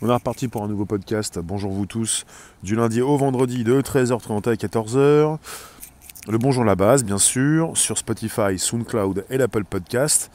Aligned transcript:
On 0.00 0.08
est 0.08 0.14
reparti 0.14 0.46
pour 0.46 0.62
un 0.62 0.68
nouveau 0.68 0.84
podcast. 0.84 1.40
Bonjour 1.42 1.72
vous 1.72 1.86
tous. 1.86 2.24
Du 2.62 2.76
lundi 2.76 3.00
au 3.00 3.16
vendredi 3.16 3.64
de 3.64 3.80
13h30 3.80 4.48
à 4.48 4.54
14h. 4.54 5.38
Le 6.28 6.38
bonjour 6.38 6.62
la 6.62 6.76
base, 6.76 7.02
bien 7.02 7.18
sûr, 7.18 7.76
sur 7.76 7.98
Spotify, 7.98 8.60
SoundCloud 8.60 9.24
et 9.28 9.38
l'Apple 9.38 9.64
Podcast. 9.64 10.30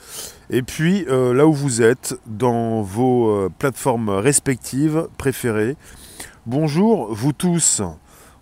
Et 0.49 0.63
puis 0.63 1.05
euh, 1.07 1.33
là 1.33 1.47
où 1.47 1.53
vous 1.53 1.81
êtes, 1.81 2.13
dans 2.27 2.81
vos 2.81 3.29
euh, 3.29 3.49
plateformes 3.57 4.09
respectives 4.09 5.07
préférées. 5.17 5.77
Bonjour 6.45 7.13
vous 7.13 7.31
tous. 7.31 7.79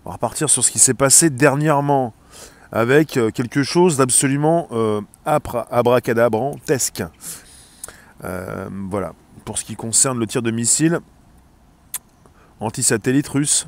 On 0.04 0.08
va 0.08 0.14
repartir 0.14 0.50
sur 0.50 0.64
ce 0.64 0.72
qui 0.72 0.80
s'est 0.80 0.92
passé 0.92 1.30
dernièrement 1.30 2.14
avec 2.72 3.16
euh, 3.16 3.30
quelque 3.30 3.62
chose 3.62 3.96
d'absolument 3.96 4.68
abracadabrantesque. 5.24 7.04
voilà, 8.20 9.12
pour 9.44 9.58
ce 9.58 9.64
qui 9.64 9.76
concerne 9.76 10.18
le 10.18 10.26
tir 10.26 10.42
de 10.42 10.50
missile 10.50 11.00
anti-satellite 12.62 13.28
russe, 13.28 13.66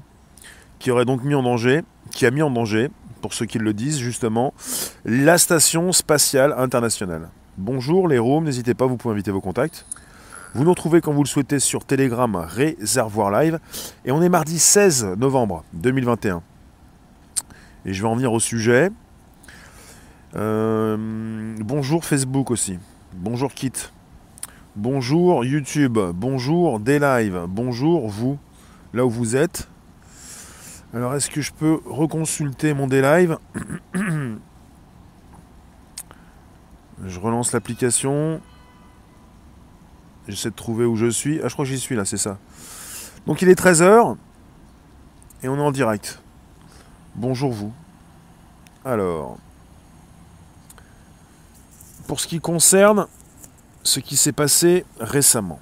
qui 0.78 0.90
aurait 0.90 1.04
donc 1.04 1.24
mis 1.24 1.34
en 1.34 1.42
danger, 1.42 1.82
qui 2.10 2.26
a 2.26 2.30
mis 2.30 2.42
en 2.42 2.50
danger, 2.50 2.90
pour 3.20 3.34
ceux 3.34 3.46
qui 3.46 3.58
le 3.58 3.72
disent 3.72 3.98
justement, 3.98 4.54
la 5.04 5.38
station 5.38 5.92
spatiale 5.92 6.54
internationale. 6.56 7.30
Bonjour 7.56 8.08
les 8.08 8.18
rooms, 8.18 8.44
n'hésitez 8.44 8.74
pas, 8.74 8.86
vous 8.86 8.96
pouvez 8.96 9.12
inviter 9.12 9.30
vos 9.30 9.40
contacts. 9.40 9.86
Vous 10.54 10.62
nous 10.62 10.70
retrouvez 10.70 11.00
quand 11.00 11.12
vous 11.12 11.22
le 11.24 11.28
souhaitez 11.28 11.58
sur 11.58 11.84
Telegram 11.84 12.36
Réservoir 12.36 13.30
Live. 13.30 13.58
Et 14.04 14.12
on 14.12 14.22
est 14.22 14.28
mardi 14.28 14.58
16 14.58 15.16
novembre 15.18 15.64
2021. 15.72 16.42
Et 17.86 17.92
je 17.92 18.00
vais 18.00 18.08
en 18.08 18.14
venir 18.14 18.32
au 18.32 18.40
sujet. 18.40 18.90
Euh, 20.36 21.56
bonjour 21.58 22.04
Facebook 22.04 22.50
aussi. 22.50 22.78
Bonjour 23.14 23.52
Kit. 23.52 23.72
Bonjour 24.76 25.44
YouTube, 25.44 25.98
bonjour 26.16 26.80
des 26.80 26.98
lives, 26.98 27.42
bonjour 27.48 28.08
vous, 28.08 28.38
là 28.94 29.04
où 29.04 29.10
vous 29.10 29.36
êtes. 29.36 29.68
Alors 30.94 31.14
est-ce 31.14 31.28
que 31.28 31.42
je 31.42 31.52
peux 31.52 31.80
reconsulter 31.84 32.72
mon 32.72 32.86
D-Live 32.86 33.36
Je 37.04 37.18
relance 37.18 37.52
l'application. 37.52 38.40
J'essaie 40.28 40.50
de 40.50 40.54
trouver 40.54 40.86
où 40.86 40.94
je 40.96 41.10
suis. 41.10 41.40
Ah 41.42 41.48
je 41.48 41.52
crois 41.52 41.64
que 41.64 41.70
j'y 41.70 41.80
suis 41.80 41.96
là, 41.96 42.04
c'est 42.04 42.16
ça. 42.16 42.38
Donc 43.26 43.42
il 43.42 43.48
est 43.48 43.60
13h 43.60 44.16
et 45.42 45.48
on 45.48 45.56
est 45.56 45.60
en 45.62 45.72
direct. 45.72 46.22
Bonjour 47.16 47.52
vous. 47.52 47.72
Alors, 48.84 49.38
pour 52.06 52.20
ce 52.20 52.28
qui 52.28 52.38
concerne 52.38 53.06
ce 53.82 53.98
qui 54.00 54.16
s'est 54.16 54.32
passé 54.32 54.86
récemment. 55.00 55.58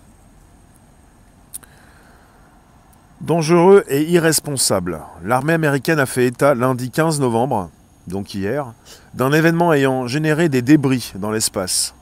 Dangereux 3.22 3.84
et 3.86 4.02
irresponsable. 4.02 5.00
L'armée 5.22 5.52
américaine 5.52 6.00
a 6.00 6.06
fait 6.06 6.26
état 6.26 6.56
lundi 6.56 6.90
15 6.90 7.20
novembre, 7.20 7.70
donc 8.08 8.34
hier, 8.34 8.74
d'un 9.14 9.30
événement 9.30 9.72
ayant 9.72 10.08
généré 10.08 10.48
des 10.48 10.60
débris 10.60 11.12
dans 11.14 11.30
l'espace. 11.30 11.94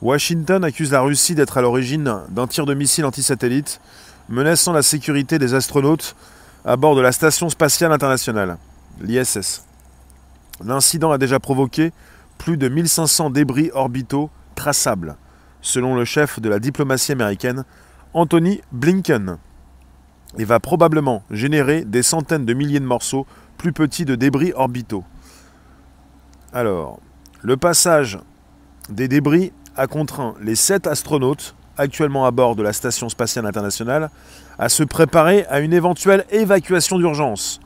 Washington 0.00 0.64
accuse 0.64 0.92
la 0.92 1.02
Russie 1.02 1.34
d'être 1.34 1.58
à 1.58 1.60
l'origine 1.60 2.22
d'un 2.30 2.46
tir 2.46 2.64
de 2.64 2.72
missile 2.72 3.04
antisatellite 3.04 3.78
menaçant 4.30 4.72
la 4.72 4.80
sécurité 4.80 5.38
des 5.38 5.52
astronautes 5.52 6.16
à 6.64 6.76
bord 6.76 6.96
de 6.96 7.02
la 7.02 7.12
Station 7.12 7.50
spatiale 7.50 7.92
internationale, 7.92 8.56
l'ISS. 9.02 9.66
L'incident 10.64 11.10
a 11.10 11.18
déjà 11.18 11.38
provoqué 11.38 11.92
plus 12.38 12.56
de 12.56 12.70
1500 12.70 13.28
débris 13.28 13.70
orbitaux 13.74 14.30
traçables, 14.54 15.16
selon 15.60 15.94
le 15.94 16.06
chef 16.06 16.40
de 16.40 16.48
la 16.48 16.58
diplomatie 16.58 17.12
américaine, 17.12 17.64
Anthony 18.14 18.62
Blinken, 18.72 19.36
et 20.36 20.44
va 20.44 20.60
probablement 20.60 21.22
générer 21.30 21.84
des 21.84 22.02
centaines 22.02 22.44
de 22.44 22.54
milliers 22.54 22.80
de 22.80 22.84
morceaux 22.84 23.26
plus 23.56 23.72
petits 23.72 24.04
de 24.04 24.14
débris 24.14 24.52
orbitaux. 24.54 25.04
Alors, 26.52 27.00
le 27.42 27.56
passage 27.56 28.18
des 28.88 29.08
débris 29.08 29.52
a 29.76 29.86
contraint 29.86 30.34
les 30.40 30.54
sept 30.54 30.86
astronautes 30.86 31.54
actuellement 31.76 32.26
à 32.26 32.30
bord 32.30 32.56
de 32.56 32.62
la 32.62 32.72
Station 32.72 33.08
spatiale 33.08 33.46
internationale 33.46 34.10
à 34.58 34.68
se 34.68 34.82
préparer 34.82 35.46
à 35.46 35.60
une 35.60 35.72
éventuelle 35.72 36.24
évacuation 36.30 36.98
d'urgence. 36.98 37.60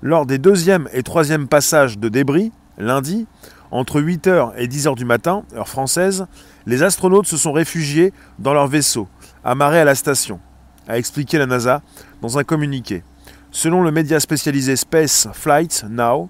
Lors 0.00 0.26
des 0.26 0.38
deuxième 0.38 0.88
et 0.92 1.02
troisième 1.02 1.48
passages 1.48 1.98
de 1.98 2.08
débris, 2.08 2.52
lundi, 2.78 3.26
entre 3.70 4.00
8h 4.00 4.52
et 4.56 4.66
10h 4.66 4.94
du 4.94 5.04
matin, 5.04 5.42
heure 5.54 5.68
française, 5.68 6.26
les 6.66 6.82
astronautes 6.82 7.26
se 7.26 7.36
sont 7.36 7.52
réfugiés 7.52 8.12
dans 8.38 8.54
leur 8.54 8.66
vaisseau, 8.66 9.08
amarré 9.44 9.80
à 9.80 9.84
la 9.84 9.94
station, 9.94 10.40
a 10.86 10.96
expliqué 10.96 11.36
la 11.36 11.46
NASA 11.46 11.82
dans 12.22 12.38
un 12.38 12.44
communiqué. 12.44 13.02
Selon 13.50 13.82
le 13.82 13.90
média 13.90 14.20
spécialisé 14.20 14.76
Space 14.76 15.28
Flight 15.32 15.84
Now, 15.88 16.28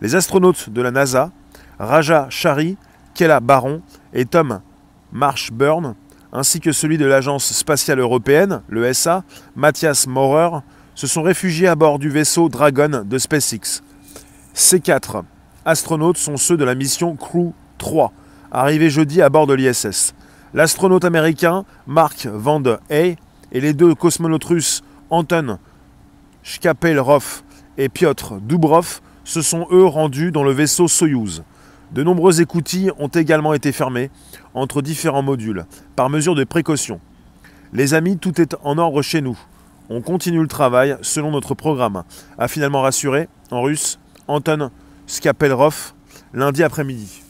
les 0.00 0.14
astronautes 0.14 0.70
de 0.70 0.82
la 0.82 0.90
NASA, 0.90 1.30
Raja 1.78 2.26
Shari, 2.30 2.76
Kella 3.14 3.40
Baron 3.40 3.82
et 4.12 4.24
Tom 4.24 4.60
Marshburn, 5.12 5.94
ainsi 6.32 6.60
que 6.60 6.72
celui 6.72 6.98
de 6.98 7.06
l'Agence 7.06 7.52
spatiale 7.52 8.00
européenne, 8.00 8.62
le 8.68 8.92
SA, 8.92 9.24
Matthias 9.56 10.06
Maurer, 10.06 10.60
se 10.94 11.06
sont 11.06 11.22
réfugiés 11.22 11.68
à 11.68 11.74
bord 11.74 11.98
du 11.98 12.10
vaisseau 12.10 12.48
Dragon 12.48 13.04
de 13.04 13.18
SpaceX. 13.18 13.82
Ces 14.52 14.80
quatre 14.80 15.24
astronautes 15.64 16.16
sont 16.16 16.36
ceux 16.36 16.56
de 16.56 16.64
la 16.64 16.74
mission 16.74 17.14
Crew 17.14 17.52
3, 17.78 18.12
arrivés 18.50 18.90
jeudi 18.90 19.22
à 19.22 19.28
bord 19.28 19.46
de 19.46 19.54
l'ISS. 19.54 20.14
L'astronaute 20.54 21.04
américain 21.04 21.64
Mark 21.86 22.26
Van 22.26 22.58
der 22.58 22.78
Hey 22.90 23.16
et 23.52 23.60
les 23.60 23.74
deux 23.74 23.94
cosmonautes 23.94 24.44
russes 24.44 24.82
Anton 25.10 25.58
Shkapelrov 26.42 27.42
et 27.76 27.88
Piotr 27.88 28.40
Dubrov 28.40 29.00
se 29.24 29.42
sont 29.42 29.66
eux 29.70 29.84
rendus 29.84 30.32
dans 30.32 30.42
le 30.42 30.52
vaisseau 30.52 30.88
Soyouz. 30.88 31.42
De 31.92 32.02
nombreuses 32.02 32.40
écoutilles 32.40 32.92
ont 32.98 33.08
également 33.08 33.54
été 33.54 33.72
fermées 33.72 34.10
entre 34.54 34.82
différents 34.82 35.22
modules, 35.22 35.64
par 35.96 36.10
mesure 36.10 36.34
de 36.34 36.44
précaution. 36.44 37.00
Les 37.72 37.94
amis, 37.94 38.18
tout 38.18 38.40
est 38.40 38.56
en 38.62 38.78
ordre 38.78 39.02
chez 39.02 39.20
nous. 39.20 39.38
On 39.90 40.02
continue 40.02 40.40
le 40.40 40.48
travail 40.48 40.96
selon 41.00 41.30
notre 41.30 41.54
programme, 41.54 42.04
a 42.38 42.48
finalement 42.48 42.82
rassuré, 42.82 43.28
en 43.50 43.62
russe, 43.62 43.98
Anton 44.26 44.70
Skapelrov 45.06 45.94
lundi 46.34 46.62
après-midi. 46.62 47.22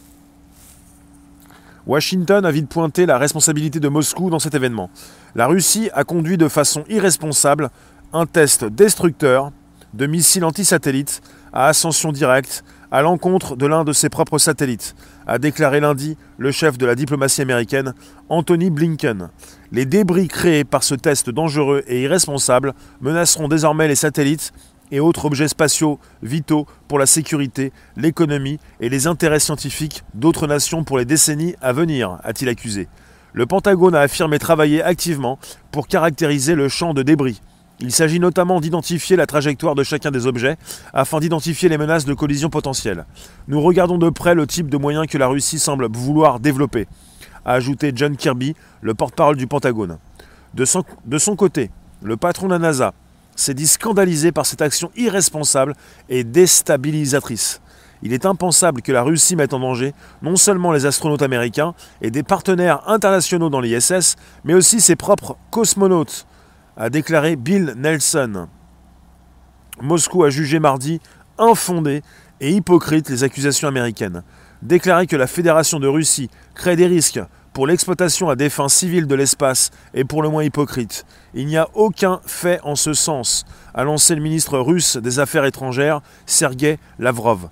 Washington 1.87 2.44
a 2.44 2.50
vite 2.50 2.69
pointé 2.69 3.06
la 3.06 3.17
responsabilité 3.17 3.81
de 3.81 3.88
Moscou 3.88 4.28
dans 4.28 4.38
cet 4.38 4.55
événement. 4.55 4.91
La 5.34 5.47
Russie 5.47 5.91
a 5.93 6.05
conduit 6.05 6.39
de 6.39 6.49
façon 6.49 6.84
irresponsable 6.89 7.71
un 8.12 8.27
test 8.27 8.65
destructeur 8.65 9.53
de 9.94 10.06
missiles 10.06 10.44
antisatellites 10.44 11.21
à 11.53 11.66
ascension 11.66 12.12
directe 12.12 12.65
à 12.91 13.03
l'encontre 13.03 13.55
de 13.55 13.67
l'un 13.67 13.84
de 13.84 13.93
ses 13.93 14.09
propres 14.09 14.38
satellites, 14.38 14.94
a 15.27 15.38
déclaré 15.38 15.81
lundi 15.81 16.17
le 16.38 16.50
chef 16.50 16.78
de 16.78 16.87
la 16.87 16.94
diplomatie 16.94 17.43
américaine, 17.43 17.93
Anthony 18.31 18.71
Blinken. 18.71 19.28
Les 19.72 19.84
débris 19.84 20.28
créés 20.28 20.65
par 20.65 20.83
ce 20.83 20.94
test 20.94 21.28
dangereux 21.28 21.84
et 21.87 22.03
irresponsable 22.03 22.72
menaceront 23.03 23.49
désormais 23.49 23.88
les 23.88 23.94
satellites 23.94 24.53
et 24.91 25.00
autres 25.00 25.27
objets 25.27 25.49
spatiaux 25.49 25.99
vitaux 26.22 26.67
pour 26.88 26.99
la 26.99 27.05
sécurité, 27.05 27.72
l'économie 27.97 28.59
et 28.81 28.88
les 28.88 29.06
intérêts 29.06 29.41
scientifiques 29.41 30.03
d'autres 30.15 30.47
nations 30.47 30.83
pour 30.83 30.97
les 30.97 31.05
décennies 31.05 31.55
à 31.61 31.75
venir, 31.75 32.19
a-t-il 32.25 32.49
accusé. 32.49 32.88
Le 33.33 33.47
Pentagone 33.47 33.94
a 33.94 34.00
affirmé 34.00 34.39
travailler 34.39 34.83
activement 34.83 35.39
pour 35.71 35.87
caractériser 35.87 36.55
le 36.55 36.69
champ 36.69 36.94
de 36.94 37.03
débris. 37.03 37.41
Il 37.81 37.93
s'agit 37.93 38.19
notamment 38.19 38.61
d'identifier 38.61 39.16
la 39.16 39.27
trajectoire 39.27 39.77
de 39.77 39.84
chacun 39.84 40.11
des 40.11 40.27
objets 40.27 40.56
afin 40.93 41.21
d'identifier 41.21 41.69
les 41.69 41.78
menaces 41.78 42.06
de 42.06 42.15
collision 42.15 42.50
potentielles. 42.50 43.05
Nous 43.47 43.61
regardons 43.61 43.99
de 43.99 44.11
près 44.11 44.34
le 44.34 44.47
type 44.49 44.69
de 44.69 44.77
moyens 44.77 45.06
que 45.06 45.19
la 45.19 45.28
Russie 45.28 45.61
semble 45.61 45.88
vouloir 45.93 46.41
développer, 46.41 46.88
a 47.44 47.53
ajouté 47.53 47.93
John 47.94 48.17
Kirby, 48.17 48.56
le 48.81 48.94
porte-parole 48.94 49.37
du 49.37 49.47
Pentagone. 49.47 49.99
De 50.55 50.64
son, 50.64 51.37
côté, 51.37 51.70
le 52.02 52.17
patron 52.17 52.47
de 52.47 52.52
la 52.52 52.58
NASA, 52.58 52.94
s'est 53.37 53.55
dit 53.55 53.69
scandalisé 53.69 54.32
par 54.32 54.47
cette 54.47 54.62
action 54.62 54.91
irresponsable 54.97 55.75
et 56.08 56.25
déstabilisatrice. 56.25 57.61
Il 58.03 58.12
est 58.12 58.27
impensable 58.27 58.83
que 58.83 58.93
la 58.93 59.03
Russie 59.03 59.37
mette 59.37 59.55
en 59.55 59.61
danger 59.61 59.95
non 60.23 60.37
seulement 60.37 60.73
les 60.73 60.87
astronautes 60.87 61.23
américains 61.23 61.75
et 62.00 62.11
des 62.11 62.23
partenaires 62.23 62.89
internationaux 62.89 63.50
dans 63.50 63.61
l'ISS, 63.61 64.17
mais 64.45 64.55
aussi 64.55 64.81
ses 64.81 64.97
propres 64.97 65.37
cosmonautes, 65.50 66.27
a 66.77 66.91
déclaré 66.91 67.37
Bill 67.37 67.75
Nelson. 67.77 68.49
Moscou 69.81 70.25
a 70.25 70.31
jugé 70.31 70.59
mardi 70.59 71.00
infondé 71.39 72.03
et 72.41 72.53
hypocrite 72.53 73.09
les 73.09 73.25
accusations 73.25 73.69
américaines. 73.69 74.23
Déclarer 74.62 75.06
que 75.06 75.17
la 75.17 75.27
Fédération 75.27 75.79
de 75.79 75.87
Russie 75.87 76.31
crée 76.55 76.77
des 76.77 76.87
risques 76.87 77.21
pour 77.53 77.67
l'exploitation 77.67 78.29
à 78.29 78.37
des 78.37 78.50
fins 78.50 78.69
civiles 78.69 79.06
de 79.06 79.15
l'espace 79.15 79.71
est 79.95 80.05
pour 80.05 80.23
le 80.23 80.29
moins 80.29 80.45
hypocrite. 80.45 81.05
Il 81.35 81.47
n'y 81.47 81.56
a 81.56 81.69
aucun 81.75 82.21
fait 82.25 82.61
en 82.62 82.77
ce 82.77 82.93
sens, 82.93 83.45
a 83.75 83.83
lancé 83.83 84.15
le 84.15 84.21
ministre 84.21 84.59
russe 84.59 84.97
des 84.97 85.19
Affaires 85.19 85.45
étrangères, 85.45 86.00
Sergei 86.27 86.79
Lavrov. 86.99 87.49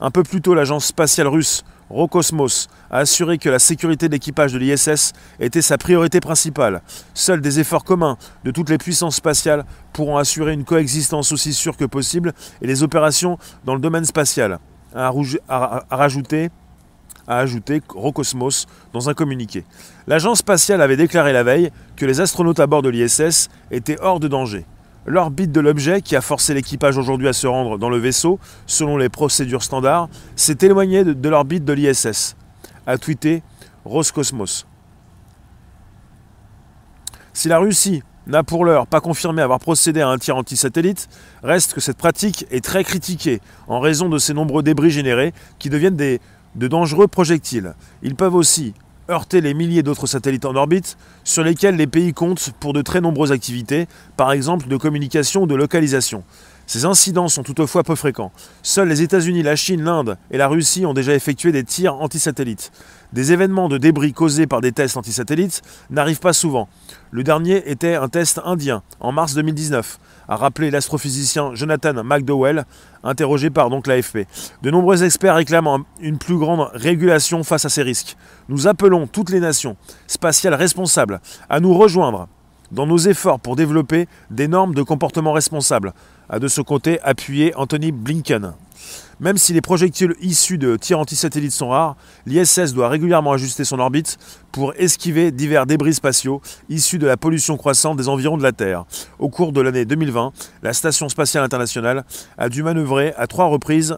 Un 0.00 0.10
peu 0.10 0.22
plus 0.22 0.40
tôt, 0.40 0.54
l'agence 0.54 0.86
spatiale 0.86 1.28
russe 1.28 1.64
Rocosmos 1.90 2.68
a 2.90 2.98
assuré 2.98 3.38
que 3.38 3.48
la 3.48 3.58
sécurité 3.58 4.08
de 4.08 4.12
l'équipage 4.12 4.52
de 4.52 4.58
l'ISS 4.58 5.12
était 5.40 5.62
sa 5.62 5.78
priorité 5.78 6.20
principale. 6.20 6.82
Seuls 7.14 7.40
des 7.40 7.60
efforts 7.60 7.84
communs 7.84 8.18
de 8.44 8.50
toutes 8.50 8.70
les 8.70 8.78
puissances 8.78 9.16
spatiales 9.16 9.64
pourront 9.92 10.18
assurer 10.18 10.52
une 10.52 10.64
coexistence 10.64 11.32
aussi 11.32 11.54
sûre 11.54 11.76
que 11.76 11.86
possible 11.86 12.34
et 12.60 12.66
les 12.66 12.82
opérations 12.82 13.38
dans 13.64 13.74
le 13.74 13.80
domaine 13.80 14.04
spatial, 14.04 14.58
a 14.94 15.10
ajouté 15.68 16.50
Rocosmos 17.88 18.66
dans 18.92 19.08
un 19.08 19.14
communiqué. 19.14 19.64
L'agence 20.06 20.38
spatiale 20.38 20.82
avait 20.82 20.96
déclaré 20.96 21.32
la 21.32 21.42
veille 21.42 21.70
que 21.96 22.06
les 22.06 22.20
astronautes 22.20 22.60
à 22.60 22.66
bord 22.66 22.82
de 22.82 22.88
l'ISS 22.88 23.48
étaient 23.70 23.98
hors 24.00 24.20
de 24.20 24.28
danger. 24.28 24.66
L'orbite 25.06 25.52
de 25.52 25.60
l'objet, 25.60 26.02
qui 26.02 26.16
a 26.16 26.20
forcé 26.20 26.54
l'équipage 26.54 26.98
aujourd'hui 26.98 27.28
à 27.28 27.32
se 27.32 27.46
rendre 27.46 27.78
dans 27.78 27.88
le 27.88 27.98
vaisseau, 27.98 28.38
selon 28.66 28.96
les 28.96 29.08
procédures 29.08 29.62
standards, 29.62 30.08
s'est 30.36 30.58
éloignée 30.62 31.04
de, 31.04 31.28
l'orbite 31.28 31.64
de 31.64 31.72
l'ISS, 31.72 32.36
a 32.86 32.98
tweeté 32.98 33.42
Roscosmos. 33.84 34.66
Si 37.32 37.48
la 37.48 37.58
Russie 37.58 38.02
n'a 38.26 38.42
pour 38.42 38.64
l'heure 38.64 38.86
pas 38.86 39.00
confirmé 39.00 39.40
avoir 39.40 39.60
procédé 39.60 40.00
à 40.00 40.08
un 40.08 40.18
tir 40.18 40.36
anti-satellite, 40.36 41.08
reste 41.42 41.72
que 41.72 41.80
cette 41.80 41.96
pratique 41.96 42.46
est 42.50 42.64
très 42.64 42.84
critiquée 42.84 43.40
en 43.66 43.80
raison 43.80 44.08
de 44.08 44.18
ces 44.18 44.34
nombreux 44.34 44.62
débris 44.62 44.90
générés 44.90 45.32
qui 45.58 45.70
deviennent 45.70 45.96
des, 45.96 46.20
de 46.54 46.68
dangereux 46.68 47.08
projectiles. 47.08 47.74
Ils 48.02 48.14
peuvent 48.14 48.34
aussi 48.34 48.74
heurter 49.08 49.40
les 49.40 49.54
milliers 49.54 49.82
d'autres 49.82 50.06
satellites 50.06 50.44
en 50.44 50.54
orbite 50.54 50.96
sur 51.24 51.42
lesquels 51.42 51.76
les 51.76 51.86
pays 51.86 52.12
comptent 52.12 52.52
pour 52.60 52.72
de 52.72 52.82
très 52.82 53.00
nombreuses 53.00 53.32
activités, 53.32 53.88
par 54.16 54.32
exemple 54.32 54.68
de 54.68 54.76
communication 54.76 55.42
ou 55.42 55.46
de 55.46 55.54
localisation. 55.54 56.24
Ces 56.66 56.84
incidents 56.84 57.28
sont 57.28 57.42
toutefois 57.42 57.82
peu 57.82 57.94
fréquents. 57.94 58.30
Seuls 58.62 58.88
les 58.88 59.00
États-Unis, 59.00 59.42
la 59.42 59.56
Chine, 59.56 59.82
l'Inde 59.82 60.18
et 60.30 60.36
la 60.36 60.48
Russie 60.48 60.84
ont 60.84 60.92
déjà 60.92 61.14
effectué 61.14 61.50
des 61.50 61.64
tirs 61.64 61.94
antisatellites. 61.94 62.70
Des 63.14 63.32
événements 63.32 63.70
de 63.70 63.78
débris 63.78 64.12
causés 64.12 64.46
par 64.46 64.60
des 64.60 64.72
tests 64.72 64.98
antisatellites 64.98 65.62
n'arrivent 65.88 66.20
pas 66.20 66.34
souvent. 66.34 66.68
Le 67.10 67.24
dernier 67.24 67.70
était 67.70 67.94
un 67.94 68.10
test 68.10 68.42
indien, 68.44 68.82
en 69.00 69.12
mars 69.12 69.32
2019, 69.32 69.98
a 70.28 70.36
rappelé 70.36 70.70
l'astrophysicien 70.70 71.54
Jonathan 71.54 72.04
McDowell, 72.04 72.64
interrogé 73.02 73.50
par 73.50 73.70
donc 73.70 73.86
l'AFP. 73.86 74.26
De 74.62 74.70
nombreux 74.70 75.02
experts 75.02 75.36
réclament 75.36 75.84
une 76.00 76.18
plus 76.18 76.36
grande 76.36 76.68
régulation 76.74 77.42
face 77.44 77.64
à 77.64 77.68
ces 77.68 77.82
risques. 77.82 78.16
Nous 78.48 78.66
appelons 78.66 79.06
toutes 79.06 79.30
les 79.30 79.40
nations 79.40 79.76
spatiales 80.06 80.54
responsables 80.54 81.20
à 81.48 81.60
nous 81.60 81.74
rejoindre 81.74 82.28
dans 82.72 82.86
nos 82.86 82.98
efforts 82.98 83.40
pour 83.40 83.56
développer 83.56 84.06
des 84.30 84.48
normes 84.48 84.74
de 84.74 84.82
comportement 84.82 85.32
responsable, 85.32 85.92
a 86.28 86.38
de 86.38 86.48
ce 86.48 86.60
côté 86.60 87.00
appuyé 87.02 87.54
Anthony 87.54 87.92
Blinken. 87.92 88.54
Même 89.20 89.36
si 89.36 89.52
les 89.52 89.60
projectiles 89.60 90.14
issus 90.20 90.58
de 90.58 90.76
tirs 90.76 91.00
antisatellites 91.00 91.52
sont 91.52 91.70
rares, 91.70 91.96
l'ISS 92.26 92.72
doit 92.72 92.88
régulièrement 92.88 93.32
ajuster 93.32 93.64
son 93.64 93.80
orbite 93.80 94.16
pour 94.52 94.74
esquiver 94.76 95.32
divers 95.32 95.66
débris 95.66 95.94
spatiaux 95.94 96.40
issus 96.68 96.98
de 96.98 97.06
la 97.06 97.16
pollution 97.16 97.56
croissante 97.56 97.96
des 97.96 98.08
environs 98.08 98.36
de 98.36 98.42
la 98.42 98.52
Terre. 98.52 98.84
Au 99.18 99.28
cours 99.28 99.52
de 99.52 99.60
l'année 99.60 99.84
2020, 99.84 100.32
la 100.62 100.72
Station 100.72 101.08
spatiale 101.08 101.44
internationale 101.44 102.04
a 102.36 102.48
dû 102.48 102.62
manœuvrer 102.62 103.12
à 103.16 103.26
trois 103.26 103.46
reprises 103.46 103.96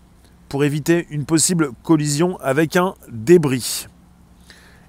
pour 0.49 0.65
éviter 0.65 1.07
une 1.11 1.27
possible 1.27 1.71
collision 1.85 2.39
avec 2.41 2.77
un 2.77 2.95
débris. 3.11 3.87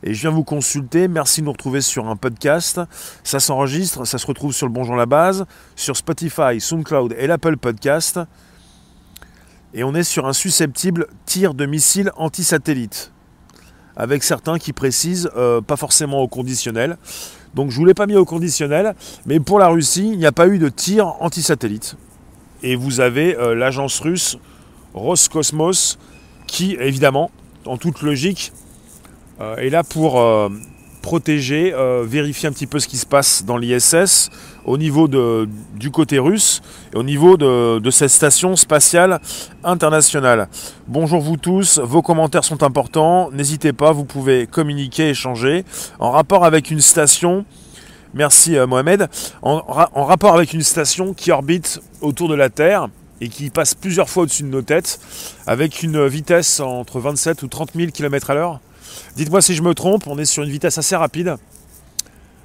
Et 0.03 0.13
je 0.13 0.21
viens 0.21 0.31
vous 0.31 0.43
consulter. 0.43 1.07
Merci 1.07 1.41
de 1.41 1.45
nous 1.45 1.51
retrouver 1.51 1.81
sur 1.81 2.07
un 2.07 2.15
podcast. 2.15 2.81
Ça 3.23 3.39
s'enregistre, 3.39 4.05
ça 4.05 4.17
se 4.17 4.25
retrouve 4.25 4.53
sur 4.53 4.67
le 4.67 4.73
Bonjour 4.73 4.95
la 4.95 5.05
base, 5.05 5.45
sur 5.75 5.95
Spotify, 5.95 6.59
SoundCloud 6.59 7.15
et 7.17 7.27
l'Apple 7.27 7.57
Podcast 7.57 8.19
et 9.73 9.83
on 9.83 9.95
est 9.95 10.03
sur 10.03 10.27
un 10.27 10.33
susceptible 10.33 11.07
tir 11.25 11.53
de 11.53 11.65
missile 11.65 12.11
anti-satellite. 12.17 13.11
Avec 13.95 14.23
certains 14.23 14.57
qui 14.57 14.73
précisent 14.73 15.29
euh, 15.35 15.61
pas 15.61 15.77
forcément 15.77 16.21
au 16.21 16.27
conditionnel. 16.27 16.97
Donc 17.53 17.69
je 17.69 17.75
ne 17.75 17.79
vous 17.79 17.85
l'ai 17.85 17.93
pas 17.93 18.07
mis 18.07 18.15
au 18.15 18.25
conditionnel, 18.25 18.95
mais 19.25 19.39
pour 19.39 19.59
la 19.59 19.67
Russie, 19.67 20.09
il 20.11 20.17
n'y 20.17 20.25
a 20.25 20.31
pas 20.31 20.47
eu 20.47 20.57
de 20.57 20.69
tir 20.69 21.07
anti-satellite. 21.19 21.95
Et 22.63 22.75
vous 22.75 22.99
avez 22.99 23.35
euh, 23.35 23.55
l'agence 23.55 23.99
russe 23.99 24.37
Roscosmos 24.93 25.97
qui, 26.47 26.75
évidemment, 26.79 27.31
en 27.65 27.77
toute 27.77 28.01
logique, 28.01 28.51
euh, 29.41 29.55
est 29.57 29.69
là 29.69 29.83
pour 29.83 30.21
protéger, 31.01 31.73
euh, 31.73 32.03
vérifier 32.07 32.47
un 32.47 32.51
petit 32.51 32.67
peu 32.67 32.79
ce 32.79 32.87
qui 32.87 32.97
se 32.97 33.05
passe 33.05 33.43
dans 33.43 33.57
l'ISS 33.57 34.29
au 34.65 34.77
niveau 34.77 35.07
du 35.07 35.91
côté 35.91 36.19
russe 36.19 36.61
et 36.93 36.97
au 36.97 37.03
niveau 37.03 37.35
de, 37.35 37.89
cette 37.89 38.09
station 38.09 38.55
spatiale 38.55 39.19
internationale. 39.63 40.47
Bonjour 40.87 41.21
vous 41.21 41.37
tous, 41.37 41.79
vos 41.79 42.01
commentaires 42.01 42.43
sont 42.43 42.63
importants, 42.63 43.31
n'hésitez 43.31 43.73
pas, 43.73 43.91
vous 43.91 44.05
pouvez 44.05 44.45
communiquer, 44.45 45.09
échanger 45.09 45.65
en 45.99 46.11
rapport 46.11 46.45
avec 46.45 46.69
une 46.69 46.81
station. 46.81 47.45
Merci 48.13 48.57
euh, 48.57 48.67
Mohamed. 48.67 49.07
En, 49.41 49.63
en 49.93 50.05
rapport 50.05 50.35
avec 50.35 50.53
une 50.53 50.61
station 50.61 51.13
qui 51.13 51.31
orbite 51.31 51.81
autour 52.01 52.29
de 52.29 52.35
la 52.35 52.49
Terre 52.49 52.89
et 53.19 53.29
qui 53.29 53.49
passe 53.49 53.73
plusieurs 53.73 54.09
fois 54.09 54.23
au-dessus 54.23 54.43
de 54.43 54.49
nos 54.49 54.61
têtes 54.61 54.99
avec 55.47 55.81
une 55.81 56.05
vitesse 56.07 56.59
entre 56.59 56.99
27 56.99 57.41
ou 57.43 57.47
30 57.47 57.71
000 57.75 57.91
km 57.91 58.29
à 58.29 58.33
l'heure. 58.35 58.59
Dites-moi 59.15 59.41
si 59.41 59.55
je 59.55 59.61
me 59.61 59.73
trompe, 59.73 60.07
on 60.07 60.17
est 60.17 60.25
sur 60.25 60.43
une 60.43 60.49
vitesse 60.49 60.77
assez 60.77 60.95
rapide, 60.95 61.35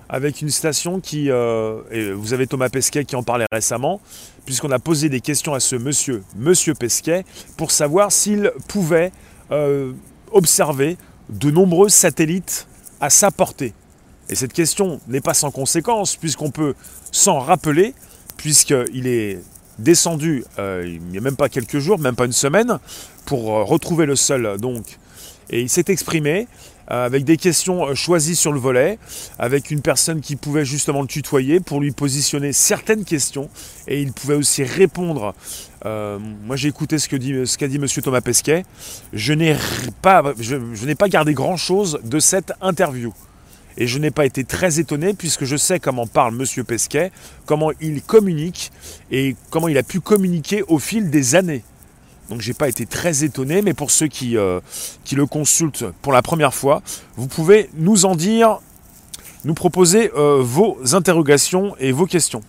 avec 0.08 0.43
une 0.43 0.50
station 0.50 1.00
qui... 1.00 1.31
Euh, 1.31 1.81
et 1.91 2.12
vous 2.12 2.32
avez 2.32 2.47
Thomas 2.47 2.69
Pesquet 2.69 3.05
qui 3.05 3.17
en 3.17 3.23
parlait 3.23 3.47
récemment, 3.50 4.00
puisqu'on 4.44 4.70
a 4.70 4.79
posé 4.79 5.08
des 5.08 5.20
questions 5.20 5.55
à 5.55 5.61
ce 5.61 5.76
monsieur, 5.76 6.23
monsieur 6.37 6.75
Pesquet, 6.75 7.25
pour 7.56 7.70
savoir 7.70 8.12
s'il 8.12 8.53
pouvait 8.69 9.12
euh, 9.50 9.93
observer 10.32 10.97
de 11.29 11.50
nombreux 11.50 11.88
satellites 11.88 12.69
à 13.00 13.11
sa 13.11 13.31
portée. 13.31 13.73
Et 14.29 14.35
cette 14.35 14.53
question 14.53 15.00
n'est 15.08 15.20
pas 15.20 15.35
sans 15.35 15.50
conséquence, 15.50 16.17
puisqu'on 16.17 16.50
peut 16.50 16.75
s'en 17.12 17.38
rappeler, 17.38 17.94
puisqu'il 18.37 19.06
est 19.06 19.41
descendu 19.79 20.44
euh, 20.58 20.85
il 20.87 21.03
n'y 21.03 21.19
a 21.19 21.20
même 21.20 21.37
pas 21.37 21.49
quelques 21.49 21.79
jours, 21.79 21.99
même 21.99 22.17
pas 22.17 22.25
une 22.25 22.32
semaine, 22.32 22.79
pour 23.25 23.44
retrouver 23.69 24.06
le 24.06 24.17
sol 24.17 24.56
donc 24.58 24.99
et 25.50 25.60
il 25.60 25.69
s'est 25.69 25.84
exprimé 25.88 26.48
euh, 26.90 27.04
avec 27.04 27.25
des 27.25 27.37
questions 27.37 27.84
euh, 27.84 27.94
choisies 27.94 28.37
sur 28.37 28.52
le 28.52 28.60
volet, 28.60 28.98
avec 29.40 29.72
une 29.72 29.81
personne 29.81 30.20
qui 30.20 30.37
pouvait 30.37 30.64
justement 30.64 31.02
le 31.02 31.08
tutoyer 31.08 31.58
pour 31.58 31.81
lui 31.81 31.90
positionner 31.90 32.52
certaines 32.52 33.04
questions. 33.04 33.50
Et 33.88 34.00
il 34.00 34.12
pouvait 34.12 34.37
aussi 34.37 34.62
répondre. 34.62 35.34
Euh, 35.84 36.19
moi 36.44 36.54
j'ai 36.54 36.69
écouté 36.69 36.98
ce 36.98 37.08
qu'a 37.08 37.19
dit, 37.19 37.34
ce 37.44 37.64
dit 37.64 37.76
M. 37.76 37.87
Thomas 37.87 38.20
Pesquet. 38.20 38.64
Je 39.12 39.32
n'ai 39.32 39.56
pas, 40.00 40.22
je, 40.38 40.56
n'ai 40.87 40.94
pas 40.94 41.08
gardé 41.08 41.34
grand-chose 41.34 41.98
de 42.04 42.20
cette 42.20 42.52
interview. 42.60 43.12
Et 43.78 43.88
je 43.88 43.98
n'ai 43.98 44.12
pas 44.12 44.25
été 44.25 44.44
très 44.44 44.79
étonné 44.79 45.12
puisque 45.12 45.44
je 45.44 45.56
sais 45.56 45.81
comment 45.81 46.06
parle 46.06 46.41
M. 46.41 46.65
Pesquet, 46.65 47.10
comment 47.46 47.72
il 47.81 48.00
communique 48.00 48.70
et 49.10 49.34
comment 49.50 49.69
il 49.69 49.76
a 49.76 49.82
pu 49.82 50.00
communiquer 50.00 50.62
au 50.69 50.79
fil 50.79 51.10
des 51.10 51.34
années. 51.34 51.65
Donc 52.30 52.40
j'ai 52.40 52.54
pas 52.54 52.68
été 52.68 52.86
très 52.86 53.24
étonné, 53.24 53.62
mais 53.62 53.74
pour 53.74 53.90
ceux 53.90 54.08
qui, 54.08 54.36
euh, 54.36 54.60
qui 55.04 55.14
le 55.14 55.26
consultent 55.26 55.84
pour 56.02 56.12
la 56.12 56.22
première 56.22 56.54
fois, 56.54 56.82
vous 57.16 57.28
pouvez 57.28 57.70
nous 57.74 58.04
en 58.04 58.16
dire, 58.16 58.58
nous 59.44 59.54
proposer 59.54 60.10
euh, 60.16 60.40
vos 60.42 60.76
interrogations 60.92 61.76
et 61.78 61.92
vos 61.92 62.06
questions. 62.06 62.42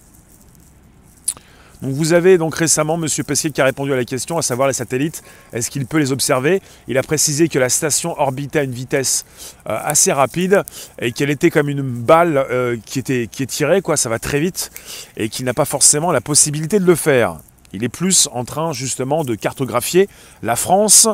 Donc 1.84 1.91
vous 1.91 2.13
avez 2.13 2.39
donc 2.39 2.55
récemment 2.55 2.96
M. 2.96 3.05
Pesquet 3.24 3.51
qui 3.51 3.62
a 3.62 3.65
répondu 3.65 3.93
à 3.93 3.96
la 3.96 4.03
question, 4.03 4.39
à 4.39 4.41
savoir 4.41 4.67
les 4.67 4.74
satellites, 4.74 5.22
est-ce 5.53 5.69
qu'il 5.69 5.86
peut 5.86 6.00
les 6.00 6.12
observer? 6.12 6.60
Il 6.88 6.98
a 6.98 7.03
précisé 7.03 7.50
que 7.50 7.60
la 7.60 7.69
station 7.69 8.19
orbitait 8.19 8.57
à 8.57 8.63
une 8.63 8.72
vitesse 8.72 9.25
euh, 9.69 9.77
assez 9.84 10.12
rapide 10.12 10.63
et 11.00 11.12
qu'elle 11.12 11.29
était 11.29 11.51
comme 11.51 11.69
une 11.69 11.84
balle 11.84 12.79
qui, 12.84 12.98
était, 12.98 13.22
est 13.22 13.46
tirée, 13.46 13.84
quoi, 13.84 13.96
ça 13.96 14.10
va 14.10 14.17
très 14.17 14.39
vite, 14.39 14.72
et 15.17 15.29
qu'il 15.29 15.46
n'a 15.46 15.53
pas 15.53 15.65
forcément 15.65 16.12
la 16.12 16.22
possibilité 16.22 16.79
de 16.79 16.86
le 16.86 16.96
faire. 16.96 17.38
Il 17.74 17.84
est 17.84 17.90
plus 17.90 18.30
en 18.32 18.46
train 18.46 18.72
justement 18.72 19.24
de 19.24 19.36
cartographier 19.36 20.08
la 20.42 20.56
France 20.56 21.08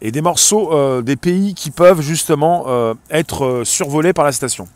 et 0.00 0.10
des 0.10 0.20
morceaux 0.22 0.72
euh, 0.72 1.02
des 1.02 1.16
pays 1.16 1.54
qui 1.54 1.70
peuvent 1.70 2.00
justement 2.00 2.64
euh, 2.66 2.94
être 3.10 3.44
euh, 3.44 3.64
survolés 3.64 4.12
par 4.12 4.24
la 4.24 4.32
station. 4.32 4.68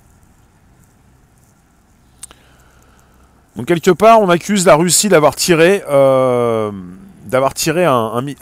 Donc 3.56 3.66
quelque 3.66 3.90
part, 3.90 4.20
on 4.20 4.28
accuse 4.28 4.64
la 4.66 4.76
Russie 4.76 5.08
d'avoir 5.08 5.36
tiré, 5.36 5.82
un, 5.86 6.62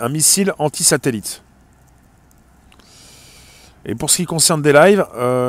missile 0.08 0.54
anti-satellite. 0.58 1.42
Et 3.84 3.94
pour 3.94 4.10
ce 4.10 4.18
qui 4.18 4.24
concerne 4.24 4.62
des 4.62 4.72
lives, 4.72 5.04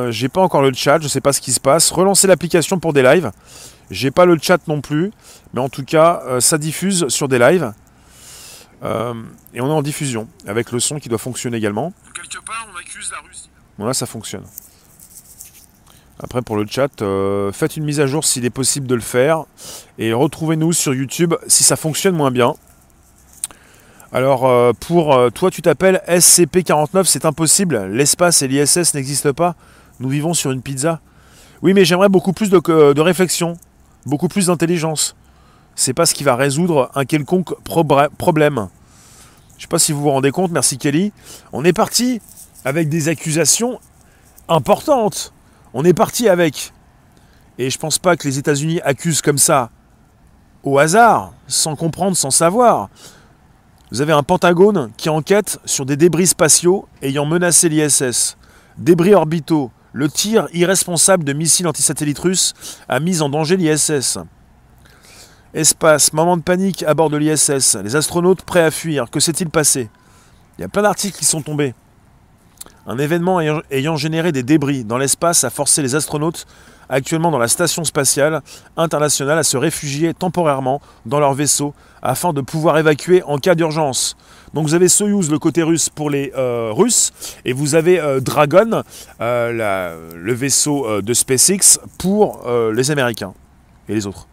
j'ai 0.09 0.27
pas 0.27 0.41
encore 0.41 0.63
le 0.63 0.73
chat, 0.73 0.99
je 0.99 1.07
sais 1.07 1.21
pas 1.21 1.31
ce 1.31 1.39
qui 1.39 1.53
se 1.53 1.61
passe. 1.61 1.91
Relancez 1.91 2.27
l'application 2.27 2.77
pour 2.77 2.91
des 2.91 3.03
lives. 3.03 3.31
J'ai 3.91 4.11
pas 4.11 4.25
le 4.25 4.37
chat 4.41 4.67
non 4.67 4.81
plus, 4.81 5.11
mais 5.53 5.61
en 5.61 5.69
tout 5.69 5.83
cas, 5.83 6.21
euh, 6.25 6.39
ça 6.39 6.57
diffuse 6.57 7.07
sur 7.09 7.27
des 7.27 7.39
lives. 7.39 7.73
Euh, 8.83 9.13
et 9.53 9.61
on 9.61 9.67
est 9.67 9.71
en 9.71 9.81
diffusion, 9.81 10.27
avec 10.47 10.71
le 10.71 10.79
son 10.79 10.99
qui 10.99 11.09
doit 11.09 11.17
fonctionner 11.17 11.57
également. 11.57 11.93
Quelque 12.13 12.43
part, 12.43 12.67
on 12.73 12.77
accuse 12.77 13.11
la 13.11 13.27
Russie. 13.27 13.49
Voilà, 13.77 13.93
ça 13.93 14.05
fonctionne. 14.05 14.43
Après, 16.19 16.41
pour 16.41 16.55
le 16.55 16.65
chat, 16.67 17.01
euh, 17.01 17.51
faites 17.51 17.75
une 17.75 17.83
mise 17.83 17.99
à 17.99 18.07
jour 18.07 18.23
s'il 18.23 18.45
est 18.45 18.49
possible 18.49 18.87
de 18.87 18.95
le 18.95 19.01
faire. 19.01 19.45
Et 19.97 20.13
retrouvez-nous 20.13 20.73
sur 20.73 20.93
YouTube 20.93 21.33
si 21.47 21.63
ça 21.63 21.75
fonctionne 21.75 22.15
moins 22.15 22.31
bien. 22.31 22.53
Alors, 24.11 24.75
pour 24.75 25.17
toi, 25.33 25.49
tu 25.49 25.63
t'appelles 25.63 26.03
SCP-49, 26.07 27.05
c'est 27.05 27.25
impossible. 27.25 27.87
L'espace 27.87 28.43
et 28.43 28.47
l'ISS 28.47 28.93
n'existent 28.93 29.33
pas. 29.33 29.55
Nous 29.99 30.07
vivons 30.07 30.35
sur 30.35 30.51
une 30.51 30.61
pizza. 30.61 31.01
Oui, 31.63 31.73
mais 31.73 31.83
j'aimerais 31.83 32.09
beaucoup 32.09 32.31
plus 32.31 32.51
de, 32.51 32.59
de 32.93 33.01
réflexion, 33.01 33.57
beaucoup 34.05 34.27
plus 34.27 34.47
d'intelligence. 34.47 35.15
C'est 35.75 35.93
pas 35.93 36.05
ce 36.05 36.13
qui 36.13 36.23
va 36.23 36.35
résoudre 36.35 36.91
un 36.95 37.05
quelconque 37.05 37.53
problème. 37.63 38.69
Je 39.57 39.63
sais 39.63 39.67
pas 39.67 39.79
si 39.79 39.91
vous 39.91 40.01
vous 40.01 40.11
rendez 40.11 40.31
compte, 40.31 40.51
merci 40.51 40.77
Kelly. 40.77 41.11
On 41.51 41.63
est 41.63 41.73
parti 41.73 42.21
avec 42.65 42.89
des 42.89 43.07
accusations 43.07 43.79
importantes. 44.47 45.33
On 45.73 45.83
est 45.83 45.93
parti 45.93 46.29
avec. 46.29 46.73
Et 47.57 47.69
je 47.69 47.77
pense 47.77 47.99
pas 47.99 48.15
que 48.15 48.27
les 48.27 48.37
États-Unis 48.39 48.81
accusent 48.81 49.21
comme 49.21 49.37
ça 49.37 49.69
au 50.63 50.79
hasard, 50.79 51.33
sans 51.47 51.75
comprendre, 51.75 52.15
sans 52.15 52.31
savoir. 52.31 52.89
Vous 53.91 54.01
avez 54.01 54.13
un 54.13 54.23
Pentagone 54.23 54.91
qui 54.97 55.09
enquête 55.09 55.59
sur 55.65 55.85
des 55.85 55.97
débris 55.97 56.27
spatiaux 56.27 56.87
ayant 57.01 57.25
menacé 57.25 57.69
l'ISS. 57.69 58.37
Débris 58.77 59.13
orbitaux. 59.13 59.71
Le 59.93 60.09
tir 60.09 60.47
irresponsable 60.53 61.23
de 61.23 61.33
missiles 61.33 61.67
antisatellites 61.67 62.17
russes 62.17 62.55
a 62.89 62.99
mis 62.99 63.21
en 63.21 63.29
danger 63.29 63.57
l'ISS. 63.57 64.17
Espace, 65.53 66.13
moment 66.13 66.35
de 66.35 66.41
panique 66.41 66.81
à 66.81 66.95
bord 66.95 67.11
de 67.11 67.17
l'ISS. 67.17 67.77
Les 67.83 67.95
astronautes 67.95 68.41
prêts 68.41 68.63
à 68.63 68.71
fuir. 68.71 69.11
Que 69.11 69.19
s'est-il 69.19 69.51
passé? 69.51 69.91
Il 70.57 70.61
y 70.61 70.65
a 70.65 70.67
plein 70.67 70.81
d'articles 70.81 71.17
qui 71.17 71.25
sont 71.25 71.43
tombés. 71.43 71.75
Un 72.87 72.97
événement 72.97 73.39
ayant 73.39 73.95
généré 73.95 74.31
des 74.31 74.41
débris 74.41 74.83
dans 74.83 74.97
l'espace 74.97 75.43
a 75.43 75.51
forcé 75.51 75.83
les 75.83 75.93
astronautes 75.93 76.47
actuellement 76.89 77.31
dans 77.31 77.37
la 77.37 77.47
station 77.47 77.83
spatiale 77.83 78.41
internationale 78.77 79.37
à 79.37 79.43
se 79.43 79.57
réfugier 79.57 80.13
temporairement 80.13 80.81
dans 81.05 81.19
leur 81.19 81.33
vaisseau 81.33 81.73
afin 82.01 82.33
de 82.33 82.41
pouvoir 82.41 82.77
évacuer 82.77 83.23
en 83.23 83.37
cas 83.37 83.55
d'urgence. 83.55 84.15
Donc 84.53 84.67
vous 84.67 84.75
avez 84.75 84.87
Soyuz, 84.87 85.31
le 85.31 85.39
côté 85.39 85.63
russe 85.63 85.89
pour 85.89 86.09
les 86.09 86.31
euh, 86.37 86.71
Russes, 86.71 87.11
et 87.43 87.53
vous 87.53 87.75
avez 87.75 87.99
euh, 87.99 88.19
Dragon, 88.19 88.83
euh, 89.19 90.13
le 90.15 90.33
vaisseau 90.33 91.01
de 91.01 91.13
SpaceX 91.13 91.79
pour 91.97 92.43
les 92.73 92.91
Américains 92.91 93.33
et 93.89 93.95
les 93.95 94.05
autres. 94.05 94.27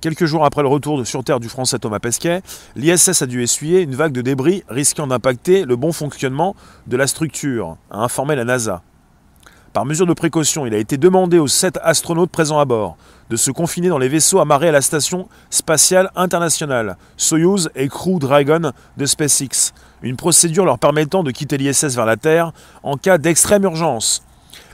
Quelques 0.00 0.26
jours 0.26 0.44
après 0.44 0.62
le 0.62 0.68
retour 0.68 1.04
sur 1.06 1.24
Terre 1.24 1.40
du 1.40 1.48
français 1.48 1.78
Thomas 1.78 1.98
Pesquet, 1.98 2.42
l'ISS 2.76 3.22
a 3.22 3.26
dû 3.26 3.42
essuyer 3.42 3.80
une 3.80 3.94
vague 3.94 4.12
de 4.12 4.20
débris 4.20 4.62
risquant 4.68 5.06
d'impacter 5.06 5.64
le 5.64 5.74
bon 5.74 5.92
fonctionnement 5.92 6.54
de 6.86 6.96
la 6.96 7.06
structure, 7.06 7.76
a 7.90 8.04
informé 8.04 8.36
la 8.36 8.44
NASA. 8.44 8.82
Par 9.76 9.84
mesure 9.84 10.06
de 10.06 10.14
précaution, 10.14 10.64
il 10.64 10.72
a 10.72 10.78
été 10.78 10.96
demandé 10.96 11.38
aux 11.38 11.48
sept 11.48 11.78
astronautes 11.82 12.30
présents 12.30 12.58
à 12.58 12.64
bord 12.64 12.96
de 13.28 13.36
se 13.36 13.50
confiner 13.50 13.88
dans 13.88 13.98
les 13.98 14.08
vaisseaux 14.08 14.40
amarrés 14.40 14.70
à 14.70 14.72
la 14.72 14.80
station 14.80 15.28
spatiale 15.50 16.10
internationale, 16.16 16.96
Soyuz 17.18 17.68
et 17.74 17.86
Crew 17.88 18.18
Dragon 18.18 18.72
de 18.96 19.04
SpaceX, 19.04 19.74
une 20.00 20.16
procédure 20.16 20.64
leur 20.64 20.78
permettant 20.78 21.22
de 21.22 21.30
quitter 21.30 21.58
l'ISS 21.58 21.94
vers 21.94 22.06
la 22.06 22.16
Terre 22.16 22.52
en 22.84 22.96
cas 22.96 23.18
d'extrême 23.18 23.64
urgence. 23.64 24.22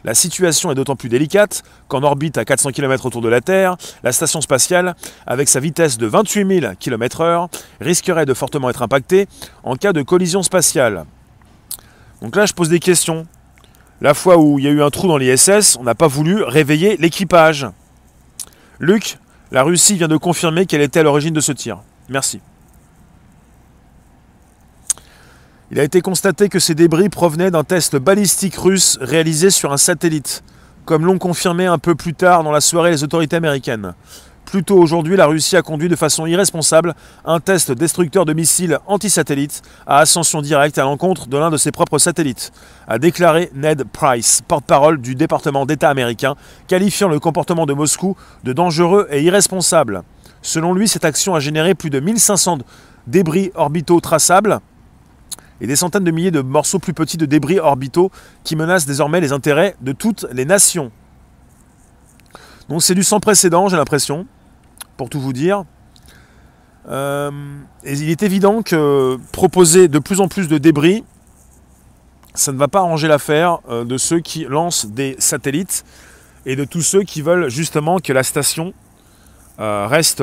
La 0.04 0.14
situation 0.14 0.70
est 0.70 0.76
d'autant 0.76 0.94
plus 0.94 1.08
délicate 1.08 1.64
qu'en 1.88 2.04
orbite 2.04 2.38
à 2.38 2.44
400 2.44 2.70
km 2.70 3.04
autour 3.04 3.22
de 3.22 3.28
la 3.28 3.40
Terre, 3.40 3.76
la 4.04 4.12
station 4.12 4.40
spatiale, 4.40 4.94
avec 5.26 5.48
sa 5.48 5.58
vitesse 5.58 5.98
de 5.98 6.06
28 6.06 6.60
000 6.60 6.74
km/h, 6.78 7.48
risquerait 7.80 8.24
de 8.24 8.34
fortement 8.34 8.70
être 8.70 8.82
impactée 8.82 9.26
en 9.64 9.74
cas 9.74 9.92
de 9.92 10.02
collision 10.02 10.44
spatiale. 10.44 11.06
Donc 12.20 12.36
là, 12.36 12.46
je 12.46 12.52
pose 12.52 12.68
des 12.68 12.78
questions. 12.78 13.26
La 14.02 14.14
fois 14.14 14.36
où 14.36 14.58
il 14.58 14.64
y 14.64 14.68
a 14.68 14.72
eu 14.72 14.82
un 14.82 14.90
trou 14.90 15.06
dans 15.06 15.16
l'ISS, 15.16 15.76
on 15.78 15.84
n'a 15.84 15.94
pas 15.94 16.08
voulu 16.08 16.42
réveiller 16.42 16.96
l'équipage. 16.96 17.68
Luc, 18.80 19.16
la 19.52 19.62
Russie 19.62 19.94
vient 19.94 20.08
de 20.08 20.16
confirmer 20.16 20.66
qu'elle 20.66 20.80
était 20.80 20.98
à 20.98 21.02
l'origine 21.04 21.32
de 21.32 21.40
ce 21.40 21.52
tir. 21.52 21.78
Merci. 22.08 22.40
Il 25.70 25.78
a 25.78 25.84
été 25.84 26.00
constaté 26.00 26.48
que 26.48 26.58
ces 26.58 26.74
débris 26.74 27.10
provenaient 27.10 27.52
d'un 27.52 27.62
test 27.62 27.94
balistique 27.94 28.56
russe 28.56 28.98
réalisé 29.00 29.50
sur 29.50 29.72
un 29.72 29.76
satellite, 29.76 30.42
comme 30.84 31.06
l'ont 31.06 31.18
confirmé 31.18 31.66
un 31.66 31.78
peu 31.78 31.94
plus 31.94 32.14
tard 32.14 32.42
dans 32.42 32.50
la 32.50 32.60
soirée 32.60 32.90
les 32.90 33.04
autorités 33.04 33.36
américaines. 33.36 33.94
Plus 34.52 34.64
tôt 34.64 34.76
aujourd'hui, 34.76 35.16
la 35.16 35.24
Russie 35.24 35.56
a 35.56 35.62
conduit 35.62 35.88
de 35.88 35.96
façon 35.96 36.26
irresponsable 36.26 36.94
un 37.24 37.40
test 37.40 37.72
destructeur 37.72 38.26
de 38.26 38.34
missiles 38.34 38.78
anti-satellites 38.86 39.62
à 39.86 40.00
ascension 40.00 40.42
directe 40.42 40.76
à 40.76 40.82
l'encontre 40.82 41.26
de 41.26 41.38
l'un 41.38 41.48
de 41.48 41.56
ses 41.56 41.72
propres 41.72 41.96
satellites, 41.96 42.52
a 42.86 42.98
déclaré 42.98 43.50
Ned 43.54 43.84
Price, 43.90 44.42
porte-parole 44.46 45.00
du 45.00 45.14
département 45.14 45.64
d'État 45.64 45.88
américain, 45.88 46.36
qualifiant 46.68 47.08
le 47.08 47.18
comportement 47.18 47.64
de 47.64 47.72
Moscou 47.72 48.14
de 48.44 48.52
dangereux 48.52 49.08
et 49.10 49.22
irresponsable. 49.22 50.02
Selon 50.42 50.74
lui, 50.74 50.86
cette 50.86 51.06
action 51.06 51.34
a 51.34 51.40
généré 51.40 51.74
plus 51.74 51.88
de 51.88 52.00
1500 52.00 52.58
débris 53.06 53.52
orbitaux 53.54 54.00
traçables 54.00 54.60
et 55.62 55.66
des 55.66 55.76
centaines 55.76 56.04
de 56.04 56.10
milliers 56.10 56.30
de 56.30 56.42
morceaux 56.42 56.78
plus 56.78 56.92
petits 56.92 57.16
de 57.16 57.24
débris 57.24 57.58
orbitaux 57.58 58.10
qui 58.44 58.54
menacent 58.54 58.84
désormais 58.84 59.22
les 59.22 59.32
intérêts 59.32 59.76
de 59.80 59.92
toutes 59.92 60.26
les 60.30 60.44
nations. 60.44 60.92
Donc 62.68 62.82
c'est 62.82 62.94
du 62.94 63.02
sans 63.02 63.18
précédent, 63.18 63.68
j'ai 63.68 63.78
l'impression 63.78 64.26
tout 65.08 65.20
vous 65.20 65.32
dire. 65.32 65.64
Euh, 66.88 67.30
et 67.84 67.92
il 67.92 68.10
est 68.10 68.22
évident 68.22 68.62
que 68.62 69.18
proposer 69.30 69.88
de 69.88 69.98
plus 69.98 70.20
en 70.20 70.28
plus 70.28 70.48
de 70.48 70.58
débris, 70.58 71.04
ça 72.34 72.52
ne 72.52 72.58
va 72.58 72.68
pas 72.68 72.80
arranger 72.80 73.08
l'affaire 73.08 73.58
euh, 73.68 73.84
de 73.84 73.98
ceux 73.98 74.20
qui 74.20 74.44
lancent 74.44 74.86
des 74.86 75.14
satellites 75.18 75.84
et 76.46 76.56
de 76.56 76.64
tous 76.64 76.82
ceux 76.82 77.02
qui 77.02 77.22
veulent 77.22 77.48
justement 77.48 77.98
que 77.98 78.12
la 78.12 78.22
station 78.22 78.74
euh, 79.60 79.86
reste 79.86 80.22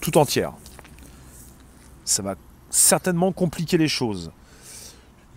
tout 0.00 0.18
entière. 0.18 0.52
Ça 2.04 2.22
va 2.22 2.36
certainement 2.70 3.32
compliquer 3.32 3.78
les 3.78 3.88
choses. 3.88 4.30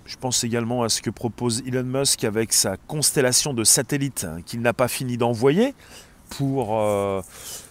Je 0.06 0.18
pense 0.18 0.44
également 0.44 0.84
à 0.84 0.90
ce 0.90 1.02
que 1.02 1.10
propose 1.10 1.64
Elon 1.66 1.84
Musk 1.84 2.24
avec 2.24 2.52
sa 2.54 2.78
constellation 2.78 3.54
de 3.54 3.64
satellites 3.64 4.28
qu'il 4.46 4.62
n'a 4.62 4.74
pas 4.74 4.88
fini 4.88 5.18
d'envoyer 5.18 5.74
pour 6.30 6.80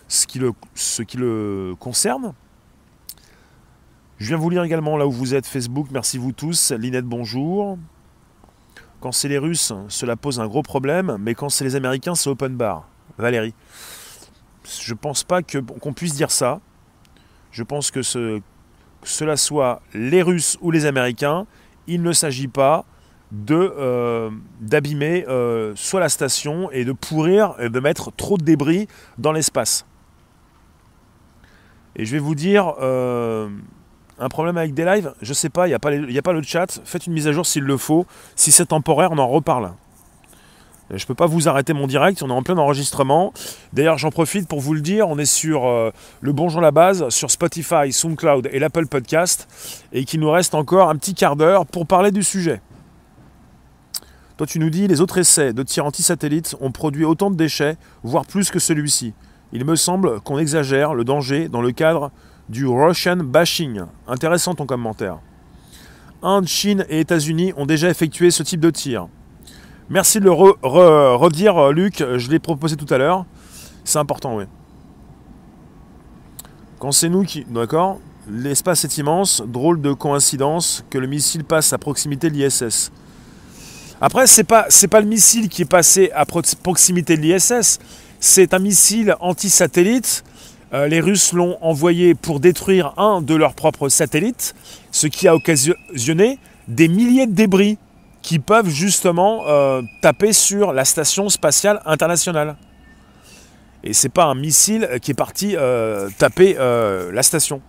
ce 0.09 0.27
qui 0.27 0.39
le, 0.39 0.53
ce 0.75 1.03
qui 1.03 1.17
le 1.17 1.75
concerne. 1.79 2.35
Je 4.19 4.29
viens 4.29 4.37
vous 4.37 4.51
lire 4.51 4.65
également 4.65 4.97
là 4.97 5.07
où 5.07 5.13
vous 5.13 5.35
êtes, 5.35 5.47
Facebook, 5.47 5.89
merci 5.93 6.19
vous 6.19 6.33
tous. 6.33 6.73
Linette, 6.73 7.05
bonjour. 7.05 7.79
Quand 9.01 9.13
c'est 9.13 9.29
les 9.29 9.39
Russes, 9.39 9.73
cela 9.89 10.17
pose 10.17 10.41
un 10.41 10.49
gros 10.49 10.63
problème, 10.63 11.19
mais 11.21 11.35
quand 11.35 11.49
c'est 11.51 11.63
les 11.63 11.77
Américains, 11.77 12.17
c'est 12.17 12.29
open 12.29 12.57
bar. 12.57 12.89
Valérie. 13.17 13.55
Je 14.81 14.95
pense 14.95 15.23
pas 15.23 15.41
qu'on 15.43 15.93
puisse 15.93 16.15
dire 16.15 16.33
ça. 16.33 16.61
Je 17.53 17.63
pense 17.63 17.91
que, 17.91 18.03
ce, 18.03 18.41
cela 19.05 19.37
soit 19.37 19.83
les 19.95 20.23
Russes 20.23 20.59
ou 20.61 20.71
les 20.71 20.85
Américains, 20.87 21.47
il 21.87 22.03
ne 22.03 22.13
s'agit 22.13 22.49
pas 22.49 22.85
euh, 23.51 24.31
d'abîmer 24.61 25.25
euh, 25.29 25.73
soit 25.77 26.01
la 26.01 26.09
station 26.09 26.71
et 26.71 26.85
de 26.85 26.93
pourrir 26.93 27.55
et 27.59 27.69
de 27.69 27.81
mettre 27.81 28.11
trop 28.11 28.37
de 28.37 28.45
débris 28.45 28.89
dans 29.17 29.33
l'espace. 29.33 29.87
Et 31.99 32.05
je 32.05 32.13
vais 32.13 32.21
vous 32.21 32.37
dire, 32.37 32.75
euh, 32.81 33.49
un 34.21 34.29
problème 34.29 34.57
avec 34.57 34.73
des 34.73 34.85
lives, 34.85 35.13
je 35.21 35.33
sais 35.33 35.49
pas, 35.49 35.67
il 35.67 35.71
n'y 35.71 35.75
a, 35.75 35.81
pas 35.81 35.91
a 35.91 36.23
pas 36.23 36.33
le 36.33 36.43
chat, 36.43 36.81
faites 36.85 37.07
une 37.07 37.13
mise 37.13 37.27
à 37.27 37.33
jour 37.33 37.45
s'il 37.45 37.65
le 37.65 37.77
faut. 37.77 38.07
Si 38.37 38.53
c'est 38.53 38.67
temporaire, 38.67 39.11
on 39.11 39.19
en 39.19 39.29
reparle. 39.29 39.73
Je 40.91 41.03
ne 41.03 41.07
peux 41.07 41.15
pas 41.15 41.27
vous 41.27 41.49
arrêter 41.49 41.75
mon 41.75 41.87
direct, 41.87 42.23
on 42.23 42.29
est 42.29 42.33
en 42.33 42.43
plein 42.43 42.57
enregistrement. 42.57 43.35
D'ailleurs, 43.75 43.99
j'en 43.99 44.11
profite 44.11 44.49
pour 44.49 44.61
vous 44.61 44.73
le 44.73 44.81
dire, 44.81 45.09
on 45.09 45.19
est 45.19 45.27
sur 45.27 45.67
euh, 45.67 45.91
le 46.23 46.33
Bonjour 46.33 46.63
la 46.63 46.71
base, 46.71 47.11
sur 47.11 47.31
Spotify, 47.31 47.93
SoundCloud 47.93 48.49
et 48.53 48.59
l'Apple 48.59 48.87
Podcast, 48.87 49.49
et 49.93 50.05
qu'il 50.07 50.21
nous 50.21 50.31
reste 50.31 50.55
encore 50.55 50.89
un 50.89 50.97
petit 50.97 51.15
quart 51.15 51.37
d'heure 51.37 51.67
pour 51.67 51.87
parler 51.87 52.11
du 52.11 52.23
sujet. 52.23 52.63
Toi, 54.39 54.47
tu 54.47 54.61
nous 54.61 54.71
dis, 54.71 54.87
les 54.87 55.01
autres 55.01 55.19
essais 55.19 55.53
de 55.53 55.63
tir 55.65 55.85
anti-satellite 55.85 56.55
ont 56.61 56.71
produit 56.71 57.05
autant 57.05 57.31
de 57.31 57.37
déchets, 57.37 57.77
voire 58.05 58.25
plus 58.25 58.51
que 58.51 58.61
celui-ci. 58.61 59.13
Il 59.53 59.65
me 59.65 59.77
semble 59.77 60.21
qu'on 60.21 60.39
exagère 60.39 60.95
le 60.95 61.05
danger 61.05 61.49
dans 61.49 61.63
le 61.63 61.73
cadre 61.73 62.11
du 62.49 62.67
Russian 62.67 63.17
bashing. 63.17 63.83
Intéressant 64.07 64.55
ton 64.55 64.67
commentaire. 64.67 65.19
Inde, 66.23 66.47
Chine 66.47 66.85
et 66.89 67.01
États-Unis 67.01 67.53
ont 67.57 67.65
déjà 67.65 67.89
effectué 67.89 68.31
ce 68.31 68.43
type 68.43 68.61
de 68.61 68.71
tir. 68.71 69.09
Merci 69.89 70.21
de 70.21 70.25
le 70.25 70.33
redire, 70.33 71.73
Luc. 71.73 72.05
Je 72.17 72.31
l'ai 72.31 72.39
proposé 72.39 72.77
tout 72.77 72.93
à 72.93 72.99
l'heure. 72.99 73.25
C'est 73.85 73.99
important, 73.99 74.37
oui. 74.37 74.45
Quand 76.79 76.93
c'est 76.93 77.09
nous 77.09 77.23
qui. 77.23 77.45
D'accord 77.49 77.99
L'espace 78.31 78.85
est 78.85 78.99
immense. 78.99 79.43
Drôle 79.47 79.81
de 79.81 79.95
coïncidence 79.95 80.85
que 80.91 80.99
le 80.99 81.07
missile 81.07 81.45
passe 81.45 81.73
à 81.73 81.79
proximité 81.79 82.29
de 82.29 82.35
l'ISS. 82.35 82.93
Après, 84.01 84.27
c'est 84.27 84.45
pas, 84.45 84.69
pas 84.91 85.01
le 85.01 85.07
missile 85.07 85.49
qui 85.49 85.63
est 85.63 85.71
passé 85.71 86.11
à 86.15 86.27
proximité 86.27 87.17
de 87.17 87.23
l'ISS. 87.23 87.79
C'est 88.21 88.53
un 88.53 88.59
missile 88.59 89.15
anti-satellite. 89.21 90.25
Euh, 90.73 90.89
les 90.89 91.01
Russes 91.01 91.33
l'ont 91.33 91.57
envoyé 91.61 92.15
pour 92.15 92.41
détruire 92.41 92.93
un 92.99 93.23
de 93.23 93.35
leurs 93.35 93.55
propres 93.55 93.89
satellites, 93.89 94.55
ce 94.91 95.07
qui 95.07 95.29
a 95.29 95.37
occasionné 95.37 96.39
des 96.67 96.89
milliers 96.89 97.27
de 97.27 97.33
débris 97.33 97.79
qui 98.21 98.41
peuvent 98.41 98.69
justement 98.69 99.45
euh, 99.47 99.83
taper 100.03 100.33
sur 100.33 100.73
la 100.73 100.85
station 100.85 101.29
spatiale 101.29 101.81
internationale. 101.87 102.57
Et 103.85 103.93
c'est 103.93 104.09
pas 104.09 104.25
un 104.25 104.35
missile 104.35 104.89
qui 105.01 105.13
est 105.13 105.15
parti 105.15 105.55
euh, 105.57 106.11
taper 106.19 106.55
la 106.55 107.23
station. 107.23 107.63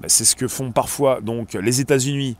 Ben, 0.00 0.08
c'est 0.08 0.24
ce 0.24 0.34
que 0.34 0.48
font 0.48 0.72
parfois 0.72 1.20
donc 1.20 1.52
les 1.52 1.82
États-Unis, 1.82 2.36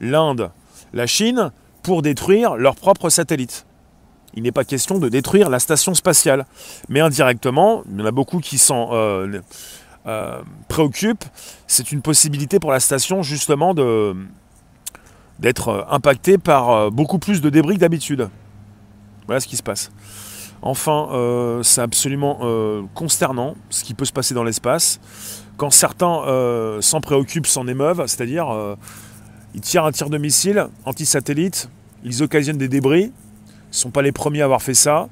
l'Inde, 0.00 0.50
la 0.94 1.06
Chine 1.06 1.52
pour 1.82 2.00
détruire 2.00 2.56
leurs 2.56 2.76
propres 2.76 3.10
satellites. 3.10 3.66
Il 4.36 4.42
n'est 4.42 4.52
pas 4.52 4.64
question 4.64 4.98
de 4.98 5.08
détruire 5.08 5.48
la 5.48 5.58
station 5.58 5.94
spatiale. 5.94 6.44
Mais 6.90 7.00
indirectement, 7.00 7.82
il 7.90 7.98
y 7.98 8.02
en 8.02 8.06
a 8.06 8.10
beaucoup 8.10 8.38
qui 8.40 8.58
s'en 8.58 8.90
euh, 8.92 9.40
euh, 10.06 10.42
préoccupent, 10.68 11.24
c'est 11.66 11.90
une 11.90 12.02
possibilité 12.02 12.60
pour 12.60 12.70
la 12.70 12.80
station 12.80 13.22
justement 13.22 13.74
d'être 15.40 15.86
impactée 15.90 16.36
par 16.36 16.70
euh, 16.70 16.90
beaucoup 16.90 17.18
plus 17.18 17.40
de 17.40 17.48
débris 17.48 17.76
que 17.76 17.80
d'habitude. 17.80 18.28
Voilà 19.26 19.40
ce 19.40 19.48
qui 19.48 19.56
se 19.56 19.62
passe. 19.62 19.90
Enfin, 20.62 21.60
c'est 21.62 21.82
absolument 21.82 22.40
consternant 22.94 23.54
ce 23.70 23.84
qui 23.84 23.92
peut 23.94 24.06
se 24.06 24.12
passer 24.12 24.34
dans 24.34 24.42
l'espace. 24.42 25.00
Quand 25.58 25.70
certains 25.70 26.80
s'en 26.80 27.00
préoccupent, 27.00 27.46
s'en 27.46 27.68
émeuvent, 27.68 28.04
c'est-à-dire 28.06 28.76
ils 29.54 29.60
tirent 29.60 29.84
un 29.84 29.92
tir 29.92 30.08
de 30.10 30.18
missile 30.18 30.68
anti-satellite, 30.84 31.68
ils 32.04 32.22
occasionnent 32.22 32.56
des 32.56 32.68
débris, 32.68 33.12
ne 33.76 33.80
sont 33.82 33.90
pas 33.90 34.02
les 34.02 34.12
premiers 34.12 34.40
à 34.40 34.44
avoir 34.44 34.62
fait 34.62 34.74
ça. 34.74 35.08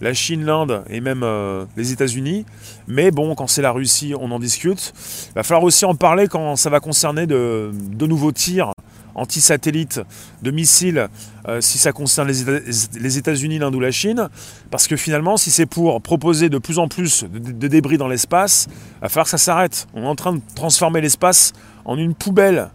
La 0.00 0.14
Chine, 0.14 0.44
l'Inde 0.44 0.84
et 0.88 1.00
même 1.00 1.22
euh, 1.22 1.64
les 1.76 1.92
États-Unis. 1.92 2.44
Mais 2.86 3.10
bon, 3.10 3.34
quand 3.34 3.46
c'est 3.46 3.62
la 3.62 3.72
Russie, 3.72 4.14
on 4.18 4.30
en 4.30 4.38
discute. 4.38 4.92
Il 5.30 5.34
va 5.34 5.42
falloir 5.42 5.64
aussi 5.64 5.84
en 5.84 5.94
parler 5.94 6.28
quand 6.28 6.56
ça 6.56 6.70
va 6.70 6.80
concerner 6.80 7.26
de, 7.26 7.70
nouveaux 8.00 8.32
tirs 8.32 8.72
anti-satellites 9.14 10.00
de 10.42 10.52
missiles, 10.52 11.08
euh, 11.48 11.60
si 11.60 11.78
ça 11.78 11.90
concerne 11.90 12.28
les 12.28 13.18
États-Unis, 13.18 13.58
l'Inde 13.58 13.74
ou 13.74 13.80
la 13.80 13.90
Chine. 13.90 14.28
Parce 14.70 14.86
que 14.86 14.96
finalement, 14.96 15.36
si 15.36 15.50
c'est 15.50 15.66
pour 15.66 16.00
proposer 16.00 16.48
de 16.48 16.58
plus 16.58 16.78
en 16.78 16.86
plus 16.86 17.24
de, 17.24 17.68
débris 17.68 17.98
dans 17.98 18.06
l'espace, 18.06 18.68
il 18.68 19.00
va 19.02 19.08
falloir 19.08 19.24
que 19.24 19.30
ça 19.30 19.38
s'arrête. 19.38 19.88
On 19.94 20.04
est 20.04 20.06
en 20.06 20.14
train 20.14 20.34
de 20.34 20.40
transformer 20.54 21.00
l'espace 21.00 21.52
en 21.84 21.96
une 21.98 22.14
poubelle 22.14 22.70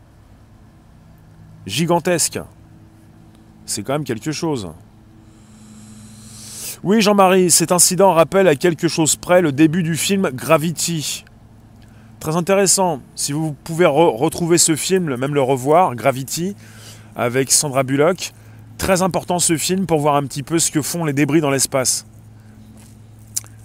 gigantesque. 1.65 2.39
C'est 3.65 3.83
quand 3.83 3.93
même 3.93 4.03
quelque 4.03 4.33
chose. 4.33 4.69
Oui, 6.83 7.01
Jean-Marie, 7.01 7.49
cet 7.49 7.71
incident 7.71 8.11
rappelle 8.11 8.45
à 8.45 8.57
quelque 8.57 8.89
chose 8.89 9.15
près 9.15 9.41
le 9.41 9.53
début 9.53 9.83
du 9.83 9.95
film 9.95 10.29
Gravity. 10.33 11.23
Très 12.19 12.35
intéressant. 12.35 12.99
Si 13.15 13.31
vous 13.31 13.55
pouvez 13.63 13.85
retrouver 13.85 14.57
ce 14.57 14.75
film, 14.75 15.15
même 15.15 15.33
le 15.33 15.41
revoir, 15.41 15.95
Gravity, 15.95 16.57
avec 17.15 17.53
Sandra 17.53 17.83
Bullock, 17.83 18.33
très 18.77 19.01
important 19.01 19.39
ce 19.39 19.55
film 19.55 19.85
pour 19.85 20.01
voir 20.01 20.15
un 20.15 20.23
petit 20.23 20.43
peu 20.43 20.59
ce 20.59 20.71
que 20.71 20.81
font 20.81 21.05
les 21.05 21.13
débris 21.13 21.39
dans 21.39 21.51
l'espace. 21.51 22.05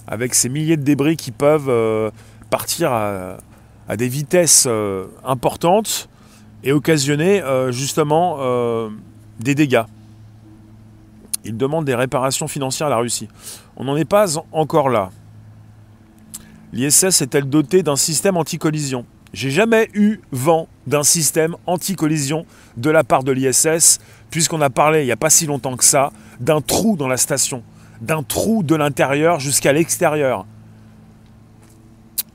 Avec 0.07 0.33
ces 0.33 0.49
milliers 0.49 0.77
de 0.77 0.85
débris 0.85 1.17
qui 1.17 1.33
peuvent 1.33 1.69
euh, 1.69 2.13
partir 2.51 2.93
à, 2.93 3.39
des 3.97 4.07
vitesses 4.07 4.67
euh, 4.69 5.07
importantes 5.25 6.09
et 6.63 6.71
occasionner 6.71 7.43
euh, 7.43 7.73
justement 7.73 8.39
des 9.41 9.57
dégâts 9.57 9.83
il 11.45 11.57
demande 11.57 11.85
des 11.85 11.95
réparations 11.95 12.49
financières 12.49 12.89
à 12.89 12.91
la 12.91 12.97
Russie. 12.97 13.29
On 13.77 13.85
n'en 13.85 13.97
est 13.97 14.05
pas 14.05 14.39
encore 14.53 14.89
là. 14.89 15.11
L'ISS 16.73 17.23
est-elle 17.23 17.49
dotée 17.49 17.83
d'un 17.83 17.97
système 17.97 18.37
anti-collision? 18.37 19.07
J'ai 19.33 19.51
jamais 19.51 19.89
eu 19.95 20.21
vent 20.33 20.69
d'un 20.87 21.03
système 21.03 21.57
anti-collision 21.67 22.47
de 22.77 22.91
la 22.91 23.05
part 23.05 23.25
de 23.25 23.33
l'ISS, 23.33 23.99
puisqu'on 24.31 24.61
a 24.61 24.71
parlé 24.71 25.03
il 25.03 25.07
n'y 25.07 25.13
a 25.13 25.17
pas 25.17 25.31
si 25.31 25.47
longtemps 25.47 25.77
que 25.77 25.85
ça 25.85 26.13
d'un 26.41 26.61
trou 26.61 26.97
dans 26.97 27.09
la 27.09 27.17
station, 27.17 27.63
d'un 28.01 28.23
trou 28.23 28.63
de 28.63 28.75
l'intérieur 28.75 29.41
jusqu'à 29.41 29.73
l'extérieur. 29.73 30.47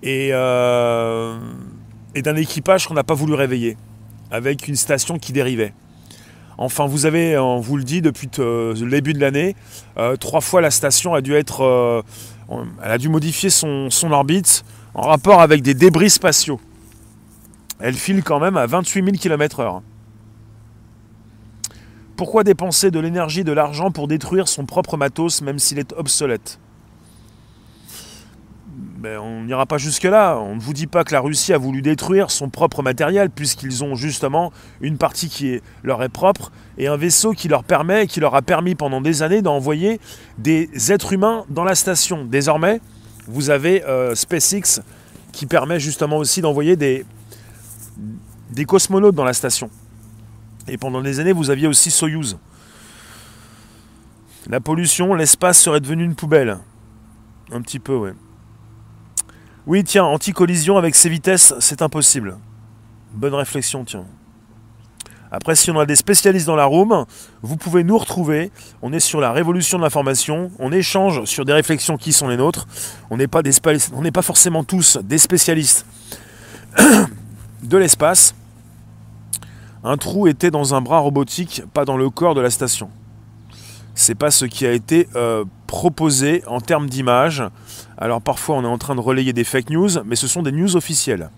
Et, 0.01 0.29
euh, 0.33 1.37
et 2.13 2.21
d'un 2.21 2.35
équipage 2.35 2.87
qu'on 2.87 2.93
n'a 2.93 3.05
pas 3.05 3.13
voulu 3.13 3.33
réveiller, 3.33 3.77
avec 4.31 4.67
une 4.67 4.75
station 4.75 5.17
qui 5.17 5.31
dérivait. 5.31 5.73
Enfin, 6.57 6.85
vous 6.85 7.05
avez, 7.05 7.37
on 7.37 7.59
vous 7.59 7.77
le 7.77 7.83
dit 7.83 8.01
depuis 8.01 8.29
euh, 8.39 8.75
le 8.75 8.89
début 8.89 9.13
de 9.13 9.19
l'année, 9.19 9.55
euh, 9.97 10.15
trois 10.15 10.41
fois 10.41 10.61
la 10.61 10.71
station 10.71 11.13
a 11.13 11.21
dû 11.21 11.33
être, 11.33 11.63
euh, 11.63 12.01
elle 12.83 12.91
a 12.91 12.97
dû 12.97 13.09
modifier 13.09 13.49
son, 13.49 13.89
orbite 14.03 14.63
en 14.93 15.01
rapport 15.01 15.41
avec 15.41 15.61
des 15.61 15.73
débris 15.73 16.09
spatiaux. 16.09 16.59
Elle 17.79 17.95
file 17.95 18.23
quand 18.23 18.39
même 18.39 18.55
à 18.55 18.65
28 18.67 19.03
000 19.03 19.17
km/h. 19.17 19.81
Pourquoi 22.15 22.43
dépenser 22.43 22.91
de 22.91 22.99
l'énergie, 22.99 23.43
de 23.43 23.51
l'argent 23.51 23.89
pour 23.89 24.07
détruire 24.07 24.47
son 24.47 24.65
propre 24.65 24.97
matos 24.97 25.41
même 25.41 25.57
s'il 25.57 25.79
est 25.79 25.93
obsolète? 25.93 26.59
Ben, 29.03 29.19
on 29.19 29.43
n'ira 29.43 29.65
pas 29.65 29.77
jusque-là. 29.77 30.37
On 30.37 30.55
ne 30.55 30.61
vous 30.61 30.71
dit 30.71 30.87
pas 30.87 31.03
que 31.03 31.11
la 31.11 31.19
Russie 31.19 31.51
a 31.51 31.57
voulu 31.57 31.81
détruire 31.81 32.31
son 32.31 32.49
propre 32.49 32.81
matériel, 32.81 33.29
puisqu'ils 33.29 33.83
ont 33.83 33.95
justement 33.95 34.53
une 34.79 34.97
partie 34.97 35.27
qui 35.27 35.59
leur 35.83 36.01
est 36.03 36.09
propre 36.09 36.53
et 36.77 36.87
un 36.87 36.95
vaisseau 36.95 37.33
qui 37.33 37.49
leur 37.49 37.65
permet, 37.65 38.07
qui 38.07 38.21
leur 38.21 38.33
a 38.33 38.41
permis 38.41 38.75
pendant 38.75 39.01
des 39.01 39.21
années 39.21 39.41
d'envoyer 39.41 39.99
des 40.37 40.69
êtres 40.89 41.11
humains 41.11 41.43
dans 41.49 41.65
la 41.65 41.75
station. 41.75 42.23
Désormais, 42.23 42.79
vous 43.27 43.49
avez 43.49 43.83
euh, 43.83 44.15
SpaceX 44.15 44.79
qui 45.33 45.47
permet 45.47 45.81
justement 45.81 46.15
aussi 46.15 46.39
d'envoyer 46.39 46.77
des, 46.77 47.05
des 48.51 48.63
cosmonautes 48.63 49.15
dans 49.15 49.25
la 49.25 49.33
station. 49.33 49.69
Et 50.69 50.77
pendant 50.77 51.01
des 51.01 51.19
années, 51.19 51.33
vous 51.33 51.49
aviez 51.49 51.67
aussi 51.67 51.91
Soyuz. 51.91 52.37
La 54.47 54.61
pollution, 54.61 55.13
l'espace 55.13 55.59
serait 55.59 55.81
devenu 55.81 56.05
une 56.05 56.15
poubelle. 56.15 56.59
Un 57.51 57.61
petit 57.61 57.79
peu, 57.79 57.97
ouais. 57.97 58.13
Oui, 59.65 59.85
tiens, 59.85 60.03
anti-collision 60.03 60.77
avec 60.77 60.93
ces 60.93 61.07
vitesses, 61.07 61.53
c'est 61.59 61.81
impossible. 61.81 62.37
Bonne 63.13 63.33
réflexion, 63.33 63.85
tiens. 63.85 64.05
Après, 65.31 65.55
si 65.55 65.71
on 65.71 65.79
a 65.79 65.85
des 65.85 65.95
spécialistes 65.95 66.45
dans 66.45 66.57
la 66.57 66.65
room, 66.65 67.05
vous 67.41 67.55
pouvez 67.55 67.85
nous 67.85 67.97
retrouver. 67.97 68.51
On 68.81 68.91
est 68.91 68.99
sur 68.99 69.21
la 69.21 69.31
révolution 69.31 69.77
de 69.77 69.83
l'information. 69.83 70.51
On 70.59 70.71
échange 70.71 71.23
sur 71.25 71.45
des 71.45 71.53
réflexions 71.53 71.95
qui 71.95 72.11
sont 72.11 72.27
les 72.27 72.35
nôtres. 72.35 72.67
On 73.09 73.17
n'est 73.17 73.27
pas, 73.27 73.41
forcément 74.21 74.65
tous 74.65 74.97
des 74.97 75.17
spécialistes 75.17 75.85
de 77.63 77.77
l'espace. 77.77 78.35
Un 79.83 79.95
trou 79.95 80.27
était 80.27 80.51
dans 80.51 80.75
un 80.75 80.81
bras 80.81 80.99
robotique, 80.99 81.63
pas 81.73 81.85
dans 81.85 81.97
le 81.97 82.09
corps 82.09 82.35
de 82.35 82.41
la 82.41 82.49
station. 82.49 82.89
C'est 83.95 84.15
pas 84.15 84.29
ce 84.29 84.45
qui 84.45 84.65
a 84.65 84.71
été 84.71 85.07
euh, 85.15 85.45
proposé 85.67 86.43
en 86.47 86.61
termes 86.61 86.89
d'image. 86.89 87.43
Alors 87.97 88.21
parfois 88.21 88.57
on 88.57 88.63
est 88.63 88.67
en 88.67 88.77
train 88.77 88.95
de 88.95 89.01
relayer 89.01 89.33
des 89.33 89.43
fake 89.43 89.69
news, 89.69 89.89
mais 90.05 90.15
ce 90.15 90.27
sont 90.27 90.43
des 90.43 90.51
news 90.51 90.75
officielles. 90.75 91.29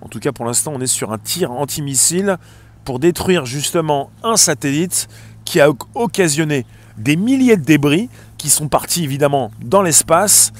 En 0.00 0.08
tout 0.08 0.20
cas 0.20 0.32
pour 0.32 0.44
l'instant 0.44 0.72
on 0.74 0.80
est 0.80 0.86
sur 0.86 1.12
un 1.12 1.18
tir 1.18 1.50
antimissile 1.52 2.36
pour 2.84 2.98
détruire 2.98 3.46
justement 3.46 4.10
un 4.22 4.36
satellite 4.36 5.08
qui 5.44 5.60
a 5.60 5.70
occasionné 5.94 6.66
des 6.96 7.16
milliers 7.16 7.56
de 7.56 7.64
débris 7.64 8.08
qui 8.38 8.50
sont 8.50 8.68
partis 8.68 9.04
évidemment 9.04 9.50
dans 9.62 9.82
l'espace. 9.82 10.52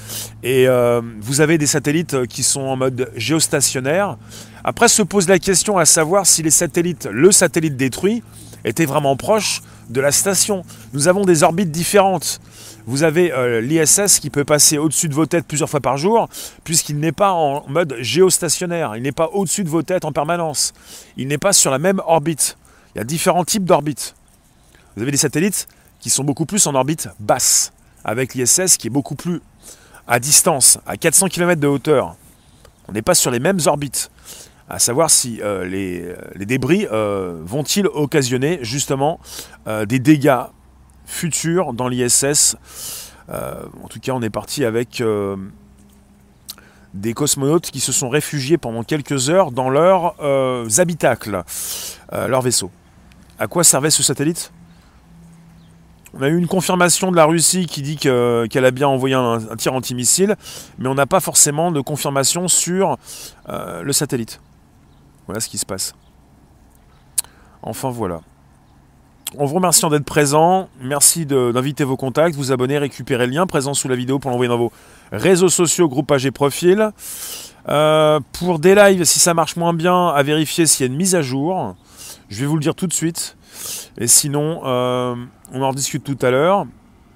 Et 0.43 0.67
euh, 0.67 1.03
vous 1.21 1.41
avez 1.41 1.59
des 1.59 1.67
satellites 1.67 2.27
qui 2.27 2.43
sont 2.43 2.63
en 2.63 2.77
mode 2.77 3.11
géostationnaire. 3.15 4.17
Après 4.65 4.89
se 4.89 5.03
pose 5.03 5.29
la 5.29 5.39
question 5.39 5.77
à 5.77 5.85
savoir 5.85 6.27
si 6.27 6.43
les 6.43 6.51
satellites, 6.51 7.09
le 7.13 7.31
satellite 7.31 7.77
détruit, 7.77 8.23
était 8.65 8.87
vraiment 8.87 9.17
proche 9.17 9.61
de 9.91 10.01
la 10.01 10.13
station. 10.13 10.65
Nous 10.93 11.09
avons 11.09 11.25
des 11.25 11.43
orbites 11.43 11.71
différentes. 11.71 12.41
Vous 12.87 13.03
avez 13.03 13.33
euh, 13.33 13.61
l'ISS 13.61 14.19
qui 14.21 14.31
peut 14.31 14.45
passer 14.45 14.77
au-dessus 14.79 15.09
de 15.09 15.15
vos 15.15 15.27
têtes 15.27 15.47
plusieurs 15.47 15.71
fois 15.71 15.81
par 15.81 15.97
jour, 15.97 16.29
puisqu'il 16.65 16.99
n'est 16.99 17.13
pas 17.13 17.33
en 17.33 17.67
mode 17.69 17.97
géostationnaire, 18.01 18.97
il 18.97 19.03
n'est 19.03 19.13
pas 19.13 19.31
au-dessus 19.33 19.65
de 19.65 19.71
vos 19.71 19.83
têtes 19.83 20.05
en 20.05 20.13
permanence, 20.13 20.75
il 21.17 21.29
n'est 21.29 21.39
pas 21.39 21.53
sur 21.53 21.71
la 21.71 21.79
même 21.79 22.03
orbite. 22.07 22.59
Il 22.95 22.99
y 22.99 23.01
a 23.01 23.05
différents 23.05 23.45
types 23.45 23.65
d'orbites. 23.65 24.15
Vous 24.97 25.03
avez 25.03 25.11
des 25.11 25.17
satellites 25.17 25.67
qui 25.99 26.11
sont 26.11 26.25
beaucoup 26.25 26.47
plus 26.47 26.67
en 26.67 26.75
orbite 26.75 27.09
basse, 27.19 27.73
avec 28.05 28.35
l'ISS 28.35 28.77
qui 28.77 28.89
est 28.89 28.91
beaucoup 28.91 29.15
plus 29.15 29.41
à 30.07 30.21
distance, 30.21 30.79
à 30.87 30.97
400 30.97 31.29
km 31.29 31.61
de 31.61 31.67
hauteur. 31.67 32.17
On 32.89 32.93
n'est 32.93 33.03
pas 33.03 33.15
sur 33.15 33.31
les 33.31 33.41
mêmes 33.41 33.61
orbites 33.65 34.11
à 34.69 34.79
savoir 34.79 35.11
si 35.11 35.41
euh, 35.43 35.65
les, 35.65 36.47
débris 36.47 36.87
euh, 36.91 37.41
vont-ils 37.45 37.87
occasionner 37.87 38.59
justement 38.63 39.21
euh, 39.67 39.85
des 39.85 39.99
dégâts 39.99 40.45
futurs 41.07 41.75
dans 41.75 41.89
l'ISS. 41.89 42.57
en 43.29 43.89
tout 43.89 44.01
cas, 44.01 44.13
on 44.13 44.23
est 44.23 44.31
parti 44.31 44.65
avec 44.65 45.03
des 46.95 47.13
cosmonautes 47.13 47.71
qui 47.71 47.81
se 47.81 47.93
sont 47.93 48.09
réfugiés 48.09 48.57
pendant 48.57 48.83
quelques 48.85 49.29
heures 49.29 49.51
dans 49.51 49.69
leurs 49.69 50.15
habitacles, 50.81 51.43
leur 52.11 52.41
vaisseau. 52.41 52.71
À 53.39 53.49
quoi 53.49 53.65
servait 53.65 53.91
ce 53.91 54.03
satellite? 54.03 54.51
On 56.15 56.23
a 56.23 56.29
eu 56.29 56.39
une 56.39 56.47
confirmation 56.47 57.11
de 57.11 57.17
la 57.17 57.27
Russie 57.27 57.67
qui 57.67 57.83
dit 57.83 57.99
qu'elle 57.99 58.65
a 58.65 58.71
bien 58.71 58.89
envoyé 58.89 59.15
un, 59.15 59.41
tir 59.59 59.75
antimissile, 59.75 60.37
mais 60.79 60.89
on 60.89 60.95
n'a 60.95 61.07
pas 61.07 61.21
forcément 61.21 61.71
de 61.71 61.83
confirmation 61.83 62.49
sur 62.49 62.97
le 63.47 63.93
satellite. 63.93 64.41
Voilà 65.27 65.41
ce 65.41 65.49
qui 65.49 65.59
se 65.59 65.67
passe. 65.67 65.95
Enfin 67.63 67.91
voilà. 67.91 68.21
On 69.37 69.47
vous 69.47 69.57
remercie 69.57 69.89
d'être 69.89 70.05
présent. 70.05 70.69
Merci 70.81 71.27
d'inviter 71.27 71.83
vos 71.83 71.97
contacts, 71.97 72.37
vous 72.37 72.53
abonner, 72.53 72.79
récupérer 72.79 73.27
le 73.27 73.33
lien 73.33 73.47
présent 73.47 73.75
sous 73.75 73.89
la 73.89 73.97
vidéo 73.97 74.19
pour 74.19 74.31
l'envoyer 74.31 74.49
dans 74.49 74.59
vos 74.59 74.73
réseaux 75.11 75.49
sociaux, 75.49 75.89
groupages 75.89 76.25
et 76.25 76.31
profils. 76.31 76.91
Euh, 77.69 78.21
pour 78.33 78.59
des 78.59 78.75
lives, 78.75 79.05
si 79.05 79.19
ça 79.19 79.35
marche 79.35 79.57
moins 79.57 79.73
bien, 79.73 80.09
à 80.09 80.23
vérifier 80.23 80.67
s'il 80.67 80.87
y 80.87 80.89
a 80.89 80.93
une 80.93 80.97
mise 80.97 81.15
à 81.15 81.23
jour. 81.23 81.75
Je 82.29 82.41
vais 82.41 82.47
vous 82.47 82.57
le 82.57 82.63
dire 82.63 82.75
tout 82.75 82.87
de 82.87 82.93
suite. 82.93 83.37
Et 83.99 84.07
sinon, 84.07 84.61
euh, 84.65 85.17
on 85.53 85.63
en 85.63 85.71
rediscute 85.71 86.05
tout 86.05 86.19
à 86.25 86.31
l'heure. 86.31 86.67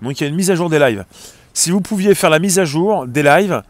Donc 0.03 0.18
il 0.18 0.25
y 0.25 0.27
a 0.27 0.29
une 0.29 0.37
mise 0.37 0.51
à 0.51 0.55
jour 0.55 0.71
des 0.71 0.79
lives. 0.79 1.05
Si 1.53 1.71
vous 1.71 1.81
pouviez 1.81 2.14
faire 2.14 2.31
la 2.31 2.38
mise 2.38 2.59
à 2.59 2.64
jour 2.64 3.07
des 3.07 3.23
lives, 3.23 3.62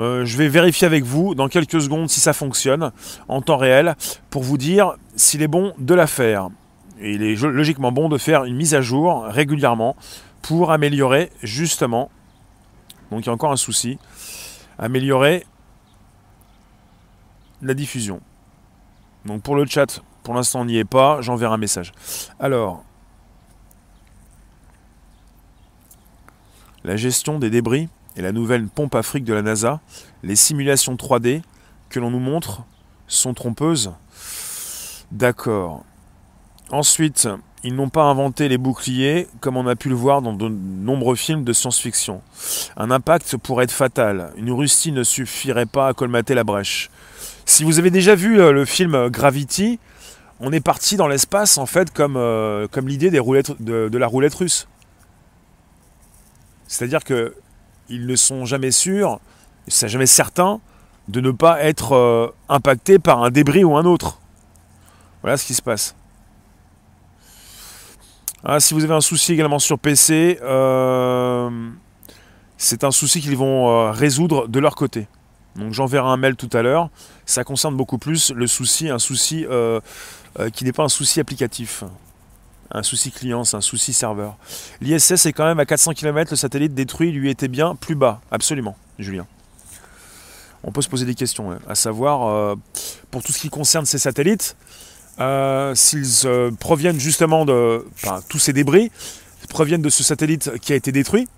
euh, 0.00 0.24
je 0.24 0.38
vais 0.38 0.48
vérifier 0.48 0.86
avec 0.86 1.04
vous 1.04 1.34
dans 1.34 1.48
quelques 1.48 1.82
secondes 1.82 2.08
si 2.08 2.20
ça 2.20 2.32
fonctionne 2.32 2.90
en 3.28 3.42
temps 3.42 3.58
réel 3.58 3.96
pour 4.30 4.42
vous 4.42 4.56
dire 4.56 4.94
s'il 5.14 5.42
est 5.42 5.48
bon 5.48 5.74
de 5.78 5.94
la 5.94 6.06
faire. 6.06 6.48
Et 7.00 7.12
il 7.12 7.22
est 7.22 7.34
logiquement 7.34 7.92
bon 7.92 8.08
de 8.08 8.16
faire 8.16 8.44
une 8.44 8.56
mise 8.56 8.74
à 8.74 8.80
jour 8.80 9.24
régulièrement 9.24 9.96
pour 10.40 10.72
améliorer 10.72 11.30
justement, 11.42 12.10
donc 13.10 13.24
il 13.24 13.26
y 13.26 13.28
a 13.28 13.32
encore 13.32 13.52
un 13.52 13.56
souci, 13.56 13.98
améliorer 14.78 15.44
la 17.60 17.74
diffusion. 17.74 18.20
Donc 19.26 19.42
pour 19.42 19.54
le 19.54 19.66
chat, 19.66 20.02
pour 20.22 20.32
l'instant 20.32 20.62
on 20.62 20.64
n'y 20.64 20.78
est 20.78 20.84
pas, 20.84 21.20
j'enverrai 21.20 21.54
un 21.54 21.58
message. 21.58 21.92
Alors, 22.38 22.84
la 26.84 26.96
gestion 26.96 27.38
des 27.38 27.50
débris 27.50 27.90
et 28.20 28.22
la 28.22 28.32
nouvelle 28.32 28.66
pompe 28.66 28.94
Afrique 28.96 29.24
de 29.24 29.32
la 29.32 29.40
NASA, 29.40 29.80
les 30.22 30.36
simulations 30.36 30.94
3D 30.94 31.40
que 31.88 31.98
l'on 31.98 32.10
nous 32.10 32.20
montre 32.20 32.64
sont 33.06 33.32
trompeuses. 33.32 33.92
D'accord. 35.10 35.86
Ensuite, 36.70 37.28
ils 37.64 37.74
n'ont 37.74 37.88
pas 37.88 38.02
inventé 38.02 38.50
les 38.50 38.58
boucliers 38.58 39.26
comme 39.40 39.56
on 39.56 39.66
a 39.66 39.74
pu 39.74 39.88
le 39.88 39.94
voir 39.94 40.20
dans 40.20 40.34
de 40.34 40.50
nombreux 40.50 41.16
films 41.16 41.44
de 41.44 41.54
science-fiction. 41.54 42.20
Un 42.76 42.90
impact 42.90 43.38
pourrait 43.38 43.64
être 43.64 43.72
fatal. 43.72 44.34
Une 44.36 44.52
rustine 44.52 44.96
ne 44.96 45.02
suffirait 45.02 45.64
pas 45.64 45.88
à 45.88 45.94
colmater 45.94 46.34
la 46.34 46.44
brèche. 46.44 46.90
Si 47.46 47.64
vous 47.64 47.78
avez 47.78 47.90
déjà 47.90 48.14
vu 48.14 48.38
euh, 48.38 48.52
le 48.52 48.66
film 48.66 49.08
Gravity, 49.08 49.78
on 50.40 50.52
est 50.52 50.60
parti 50.60 50.98
dans 50.98 51.08
l'espace 51.08 51.56
en 51.56 51.64
fait 51.64 51.90
comme, 51.90 52.18
euh, 52.18 52.68
comme 52.70 52.86
l'idée 52.86 53.10
des 53.10 53.18
roulettes 53.18 53.62
de, 53.62 53.96
la 53.96 54.06
roulette 54.06 54.34
russe. 54.34 54.68
C'est-à-dire 56.68 57.02
que 57.02 57.34
ils 57.90 58.06
ne 58.06 58.16
sont 58.16 58.46
jamais 58.46 58.70
sûrs, 58.70 59.20
c'est 59.68 59.88
jamais 59.88 60.06
certain 60.06 60.60
de 61.08 61.20
ne 61.20 61.32
pas 61.32 61.62
être 61.62 61.92
euh, 61.92 62.28
impacté 62.48 62.98
par 62.98 63.22
un 63.22 63.30
débris 63.30 63.64
ou 63.64 63.76
un 63.76 63.84
autre. 63.84 64.18
Voilà 65.22 65.36
ce 65.36 65.44
qui 65.44 65.54
se 65.54 65.62
passe. 65.62 65.94
Ah, 68.44 68.60
si 68.60 68.72
vous 68.72 68.84
avez 68.84 68.94
un 68.94 69.02
souci 69.02 69.32
également 69.32 69.58
sur 69.58 69.78
PC, 69.78 70.38
euh, 70.40 71.50
c'est 72.56 72.84
un 72.84 72.90
souci 72.90 73.20
qu'ils 73.20 73.36
vont 73.36 73.68
euh, 73.68 73.90
résoudre 73.90 74.48
de 74.48 74.58
leur 74.60 74.76
côté. 74.76 75.08
Donc 75.56 75.72
j'enverrai 75.74 76.08
un 76.08 76.16
mail 76.16 76.36
tout 76.36 76.48
à 76.52 76.62
l'heure. 76.62 76.88
Ça 77.26 77.44
concerne 77.44 77.76
beaucoup 77.76 77.98
plus 77.98 78.30
le 78.30 78.46
souci, 78.46 78.88
un 78.88 79.00
souci 79.00 79.44
qui 80.52 80.64
n'est 80.64 80.72
pas 80.72 80.84
un 80.84 80.88
souci 80.88 81.18
applicatif 81.18 81.82
un 82.72 82.82
souci 82.82 83.10
client, 83.10 83.44
c'est 83.44 83.56
un 83.56 83.60
souci 83.60 83.92
serveur. 83.92 84.36
L'ISS 84.80 85.26
est 85.26 85.32
quand 85.32 85.44
même 85.44 85.58
à 85.58 85.66
400 85.66 85.92
km, 85.92 86.30
le 86.30 86.36
satellite 86.36 86.74
détruit 86.74 87.10
lui 87.10 87.30
était 87.30 87.48
bien 87.48 87.74
plus 87.74 87.94
bas. 87.94 88.20
Absolument, 88.30 88.76
Julien. 88.98 89.26
On 90.62 90.72
peut 90.72 90.82
se 90.82 90.88
poser 90.88 91.06
des 91.06 91.14
questions, 91.14 91.58
à 91.68 91.74
savoir, 91.74 92.28
euh, 92.28 92.54
pour 93.10 93.22
tout 93.22 93.32
ce 93.32 93.38
qui 93.38 93.48
concerne 93.48 93.86
ces 93.86 93.98
satellites, 93.98 94.56
euh, 95.18 95.74
s'ils 95.74 96.26
euh, 96.26 96.50
proviennent 96.50 97.00
justement 97.00 97.44
de. 97.44 97.86
Tous 98.28 98.38
ces 98.38 98.52
débris 98.52 98.90
proviennent 99.48 99.82
de 99.82 99.90
ce 99.90 100.04
satellite 100.04 100.58
qui 100.60 100.72
a 100.72 100.76
été 100.76 100.92
détruit 100.92 101.28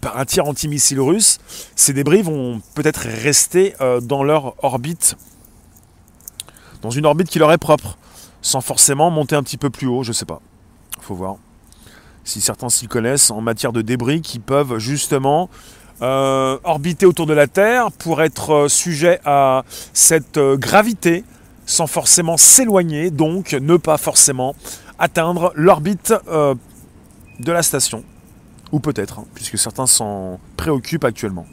par 0.00 0.18
un 0.18 0.24
tir 0.24 0.46
antimissile 0.46 1.00
russe, 1.00 1.38
ces 1.74 1.92
débris 1.92 2.22
vont 2.22 2.62
peut-être 2.74 3.00
rester 3.00 3.74
dans 4.02 4.22
leur 4.22 4.54
orbite, 4.64 5.16
dans 6.80 6.90
une 6.90 7.04
orbite 7.04 7.28
qui 7.28 7.38
leur 7.38 7.52
est 7.52 7.58
propre, 7.58 7.98
sans 8.40 8.62
forcément 8.62 9.10
monter 9.10 9.36
un 9.36 9.42
petit 9.42 9.58
peu 9.58 9.68
plus 9.68 9.86
haut, 9.86 10.02
je 10.02 10.12
sais 10.12 10.24
pas 10.24 10.40
faut 11.10 11.16
voir 11.16 11.36
si 12.22 12.40
certains 12.40 12.68
s'y 12.68 12.86
connaissent 12.86 13.32
en 13.32 13.40
matière 13.40 13.72
de 13.72 13.82
débris 13.82 14.20
qui 14.20 14.38
peuvent 14.38 14.78
justement 14.78 15.50
euh, 16.02 16.56
orbiter 16.62 17.04
autour 17.04 17.26
de 17.26 17.34
la 17.34 17.48
Terre 17.48 17.90
pour 17.90 18.22
être 18.22 18.52
euh, 18.52 18.68
sujet 18.68 19.18
à 19.24 19.64
cette 19.92 20.36
euh, 20.36 20.56
gravité 20.56 21.24
sans 21.66 21.88
forcément 21.88 22.36
s'éloigner, 22.36 23.10
donc 23.10 23.54
ne 23.54 23.76
pas 23.76 23.96
forcément 23.96 24.54
atteindre 25.00 25.52
l'orbite 25.56 26.14
de 26.28 27.52
la 27.52 27.62
station. 27.62 28.04
Ou 28.70 28.78
peut-être, 28.80 29.20
hein, 29.20 29.24
puisque 29.34 29.58
certains 29.58 29.86
s'en 29.86 30.38
préoccupent 30.56 31.04
actuellement. 31.04 31.46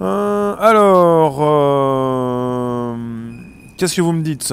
alors, 0.00 1.36
qu'est-ce 3.76 3.94
que 3.96 4.00
vous 4.00 4.12
me 4.12 4.22
dites? 4.22 4.52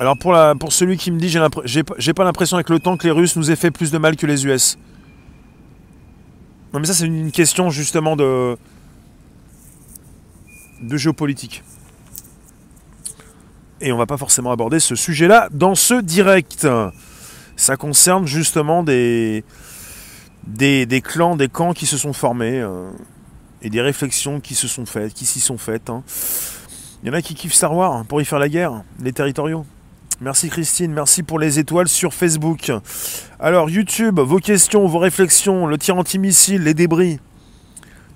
Alors 0.00 0.16
pour, 0.16 0.72
celui 0.72 0.96
qui 0.96 1.10
me 1.10 1.20
dit 1.20 1.28
j'ai 1.28 2.14
pas 2.14 2.24
l'impression 2.24 2.56
avec 2.56 2.70
le 2.70 2.80
temps 2.80 2.96
que 2.96 3.04
les 3.04 3.10
Russes 3.10 3.36
nous 3.36 3.50
aient 3.50 3.56
fait 3.56 3.70
plus 3.70 3.90
de 3.90 3.98
mal 3.98 4.16
que 4.16 4.26
les 4.26 4.46
US. 4.46 4.78
Non 6.72 6.80
mais 6.80 6.86
ça 6.86 6.94
c'est 6.94 7.04
une 7.04 7.30
question 7.30 7.68
justement 7.68 8.16
de, 8.16 8.56
géopolitique. 10.90 11.62
Et 13.82 13.92
on 13.92 13.98
va 13.98 14.06
pas 14.06 14.16
forcément 14.16 14.52
aborder 14.52 14.80
ce 14.80 14.94
sujet-là 14.94 15.50
dans 15.52 15.74
ce 15.74 16.00
direct. 16.00 16.66
Ça 17.56 17.76
concerne 17.76 18.26
justement 18.26 18.82
des, 18.82 19.44
des, 20.46 21.02
clans, 21.04 21.36
des 21.36 21.48
camps 21.48 21.74
qui 21.74 21.84
se 21.84 21.98
sont 21.98 22.14
formés 22.14 22.58
euh, 22.58 22.88
et 23.60 23.68
des 23.68 23.82
réflexions 23.82 24.40
qui 24.40 24.54
se 24.54 24.66
sont 24.66 24.86
faites, 24.86 25.12
qui 25.12 25.26
s'y 25.26 25.40
sont 25.40 25.58
faites. 25.58 25.90
Hein. 25.90 26.02
Il 27.02 27.08
y 27.08 27.10
en 27.10 27.14
a 27.14 27.20
qui 27.20 27.34
kiffent 27.34 27.52
Star 27.52 27.74
Wars 27.74 28.06
pour 28.06 28.22
y 28.22 28.24
faire 28.24 28.38
la 28.38 28.48
guerre, 28.48 28.82
les 29.02 29.12
territoriaux. 29.12 29.66
Merci 30.22 30.50
Christine, 30.50 30.92
merci 30.92 31.22
pour 31.22 31.38
les 31.38 31.58
étoiles 31.58 31.88
sur 31.88 32.12
Facebook. 32.12 32.70
Alors 33.38 33.70
YouTube, 33.70 34.20
vos 34.20 34.36
questions, 34.36 34.86
vos 34.86 34.98
réflexions, 34.98 35.66
le 35.66 35.78
tir 35.78 35.96
antimissile, 35.96 36.64
les 36.64 36.74
débris. 36.74 37.18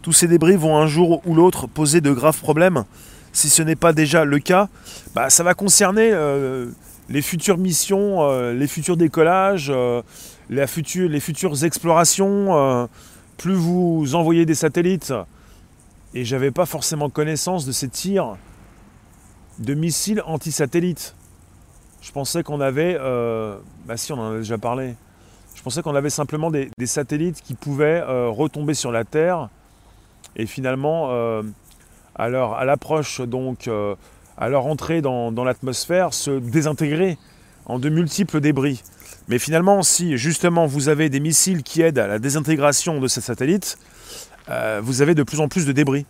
Tous 0.03 0.13
ces 0.13 0.29
débris 0.29 0.57
vont 0.57 0.77
un 0.77 0.87
jour 0.87 1.23
ou 1.27 1.35
l'autre 1.35 1.67
poser 1.67 2.03
de 2.03 2.13
graves 2.13 2.41
problèmes. 2.41 2.85
Si 3.33 3.49
ce 3.49 3.63
n'est 3.63 3.75
pas 3.75 3.95
déjà 3.95 4.27
le 4.27 4.39
cas, 4.39 4.69
bah, 5.15 5.31
ça 5.31 5.45
va 5.45 5.55
concerner 5.55 6.11
euh, 6.13 6.67
les 7.09 7.23
futures 7.23 7.57
missions, 7.57 8.23
euh, 8.23 8.53
les 8.53 8.67
futurs 8.67 8.99
décollages, 8.99 9.73
euh, 9.75 10.03
les, 10.51 10.67
futures, 10.67 11.65
explorations. 11.65 12.87
plus 13.39 13.55
vous 13.55 14.15
envoyez 14.15 14.45
des 14.45 14.55
satellites, 14.55 15.15
et 16.13 16.27
j'avais 16.27 16.51
pas 16.51 16.67
forcément 16.67 17.09
connaissance 17.09 17.65
de 17.65 17.73
ces 17.73 17.89
tirs 17.89 18.37
de 19.59 19.73
missiles 19.73 20.23
anti-satellites. 20.27 21.15
Je 22.05 22.13
pensais 22.13 22.43
qu'on 22.43 22.61
avait. 22.61 22.99
Euh, 23.01 23.57
bah 23.87 23.97
si, 23.97 24.13
on 24.13 24.19
en 24.19 24.35
déjà 24.37 24.59
parlé. 24.59 24.95
Je 25.55 25.63
pensais 25.63 25.81
qu'on 25.81 25.95
avait 25.95 26.11
simplement 26.11 26.51
des, 26.51 26.69
satellites 26.85 27.41
qui 27.41 27.55
pouvaient 27.55 28.03
euh, 28.07 28.29
retomber 28.29 28.75
sur 28.75 28.93
la 28.93 29.05
Terre 29.05 29.49
et 30.37 30.45
finalement, 30.47 31.09
euh, 31.13 31.43
à, 32.17 32.29
l'approche, 32.29 33.23
donc, 33.23 33.71
à 34.37 34.49
leur 34.49 34.67
entrée 34.67 35.01
dans, 35.01 35.45
l'atmosphère, 35.45 36.13
se 36.13 36.33
désintégrer 36.33 37.17
en 37.67 37.79
de 37.79 37.89
multiples 37.89 38.41
débris. 38.41 38.83
Mais 39.29 39.39
finalement, 39.39 39.83
si 39.83 40.19
justement 40.19 40.67
vous 40.67 40.89
avez 40.91 41.09
des 41.09 41.21
missiles 41.21 41.63
qui 41.63 41.81
aident 41.81 42.01
à 42.01 42.07
la 42.07 42.19
désintégration 42.19 43.01
de 43.01 43.07
ces 43.07 43.21
satellites, 43.21 43.79
vous 44.83 45.03
avez 45.03 45.15
de 45.15 45.23
plus 45.23 45.41
en 45.41 45.49
plus 45.49 45.67
de 45.67 45.73
débris. 45.73 46.05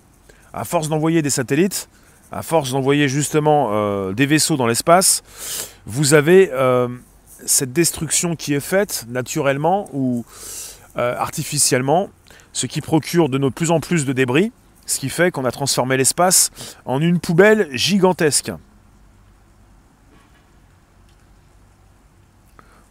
À 0.54 0.64
force 0.64 0.88
d'envoyer 0.88 1.20
des 1.20 1.30
satellites, 1.30 1.88
à 2.34 2.42
force 2.42 2.72
d'envoyer 2.72 3.08
justement 3.08 3.70
euh, 3.70 4.12
des 4.12 4.26
vaisseaux 4.26 4.56
dans 4.56 4.66
l'espace, 4.66 5.22
vous 5.86 6.14
avez 6.14 6.50
euh, 6.52 6.88
cette 7.46 7.72
destruction 7.72 8.34
qui 8.34 8.54
est 8.54 8.60
faite 8.60 9.06
naturellement 9.08 9.88
ou 9.92 10.24
euh, 10.96 11.14
artificiellement, 11.16 12.10
ce 12.52 12.66
qui 12.66 12.80
procure 12.80 13.28
de 13.28 13.38
plus 13.50 13.70
en 13.70 13.78
plus 13.78 14.04
de 14.04 14.12
débris, 14.12 14.50
ce 14.84 14.98
qui 14.98 15.10
fait 15.10 15.30
qu'on 15.30 15.44
a 15.44 15.52
transformé 15.52 15.96
l'espace 15.96 16.50
en 16.84 17.00
une 17.00 17.20
poubelle 17.20 17.68
gigantesque. 17.70 18.50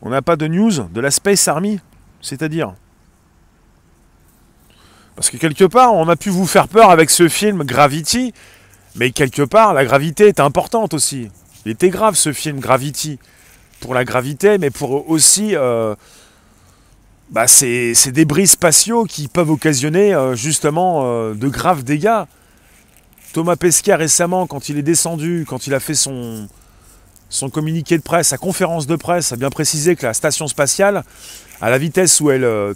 On 0.01 0.10
n'a 0.10 0.21
pas 0.21 0.38
de 0.38 0.47
news 0.47 0.71
de 0.71 1.01
la 1.01 1.12
Space 1.12 1.49
Army, 1.49 1.82
c'est-à-dire? 2.21 2.73
Parce 5.15 5.29
que 5.29 5.38
quelque 5.38 5.65
part, 5.65 5.93
on 5.93 6.08
a 6.08 6.15
pu 6.15 6.29
vous 6.29 6.47
faire 6.47 6.69
peur 6.69 6.89
avec 6.91 7.10
ce 7.10 7.27
film 7.27 7.63
Gravity, 7.63 8.34
mais 8.95 9.12
quelque 9.12 9.41
part, 9.41 9.73
la 9.73 9.86
gravité 9.86 10.27
est 10.27 10.39
importante 10.39 10.93
aussi. 10.93 11.29
Il 11.65 11.71
était 11.71 11.89
grave 11.89 12.15
ce 12.15 12.34
film 12.34 12.60
Gravity. 12.60 13.19
Pour 13.79 13.93
la 13.93 14.06
gravité, 14.06 14.58
mais 14.60 14.69
pour 14.69 15.10
aussi 15.10 15.56
euh, 15.56 15.93
bah, 17.32 17.47
ces, 17.47 17.93
débris 18.13 18.47
spatiaux 18.47 19.03
qui 19.03 19.27
peuvent 19.27 19.49
occasionner 19.49 20.13
euh, 20.13 20.36
justement 20.36 21.01
euh, 21.03 21.34
de 21.34 21.49
graves 21.49 21.84
dégâts. 21.84 22.23
Thomas 23.34 23.58
Pesquet 23.58 23.95
récemment, 23.95 24.47
quand 24.47 24.69
il 24.69 24.77
est 24.77 24.84
descendu, 24.84 25.45
quand 25.49 25.67
il 25.67 25.73
a 25.73 25.82
fait 25.82 25.95
son, 25.95 26.47
communiqué 27.51 27.97
de 27.97 28.03
presse, 28.03 28.29
sa 28.29 28.38
conférence 28.38 28.88
de 28.88 28.95
presse, 28.95 29.34
a 29.34 29.36
bien 29.36 29.49
précisé 29.49 29.97
que 29.97 30.06
la 30.06 30.13
station 30.13 30.47
spatiale, 30.47 31.03
à 31.60 31.69
la 31.69 31.77
vitesse 31.77 32.21
où 32.21 32.32
elle 32.32 32.75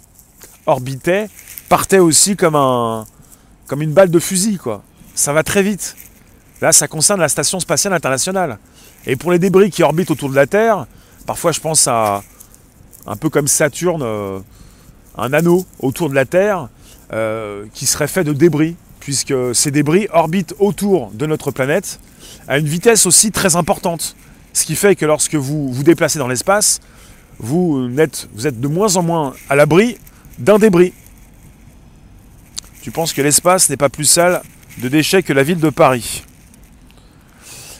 orbitait, 0.66 1.30
partait 1.70 2.00
aussi 2.00 2.36
comme, 2.36 2.56
un, 2.56 3.06
comme 3.66 3.80
une 3.80 3.92
balle 3.92 4.10
de 4.10 4.18
fusil. 4.18 4.58
Quoi. 4.58 4.82
Ça 5.14 5.32
va 5.32 5.42
très 5.42 5.62
vite. 5.62 5.96
Là, 6.60 6.72
ça 6.72 6.88
concerne 6.88 7.20
la 7.20 7.28
station 7.28 7.60
spatiale 7.60 7.94
internationale. 7.94 8.58
Et 9.06 9.16
pour 9.16 9.30
les 9.30 9.38
débris 9.38 9.70
qui 9.70 9.82
orbitent 9.82 10.10
autour 10.10 10.30
de 10.30 10.34
la 10.34 10.46
Terre, 10.46 10.86
parfois 11.26 11.52
je 11.52 11.60
pense 11.60 11.86
à 11.86 12.22
un 13.06 13.16
peu 13.16 13.30
comme 13.30 13.48
Saturne, 13.48 14.02
euh, 14.02 14.38
un 15.16 15.32
anneau 15.32 15.64
autour 15.80 16.10
de 16.10 16.14
la 16.14 16.24
Terre 16.24 16.68
euh, 17.12 17.64
qui 17.72 17.86
serait 17.86 18.08
fait 18.08 18.24
de 18.24 18.32
débris, 18.32 18.76
puisque 19.00 19.34
ces 19.54 19.70
débris 19.70 20.08
orbitent 20.12 20.54
autour 20.58 21.10
de 21.12 21.26
notre 21.26 21.50
planète 21.50 22.00
à 22.48 22.58
une 22.58 22.66
vitesse 22.66 23.06
aussi 23.06 23.30
très 23.30 23.56
importante. 23.56 24.16
Ce 24.52 24.66
qui 24.66 24.74
fait 24.74 24.96
que 24.96 25.06
lorsque 25.06 25.36
vous 25.36 25.72
vous 25.72 25.82
déplacez 25.82 26.18
dans 26.18 26.28
l'espace, 26.28 26.80
vous 27.38 27.88
êtes, 27.98 28.28
vous 28.34 28.46
êtes 28.46 28.60
de 28.60 28.68
moins 28.68 28.96
en 28.96 29.02
moins 29.02 29.34
à 29.48 29.56
l'abri 29.56 29.96
d'un 30.38 30.58
débris. 30.58 30.92
Tu 32.82 32.90
penses 32.90 33.12
que 33.12 33.22
l'espace 33.22 33.70
n'est 33.70 33.76
pas 33.76 33.88
plus 33.88 34.04
sale 34.04 34.42
de 34.78 34.88
déchets 34.88 35.22
que 35.22 35.32
la 35.32 35.42
ville 35.42 35.60
de 35.60 35.70
Paris. 35.70 36.24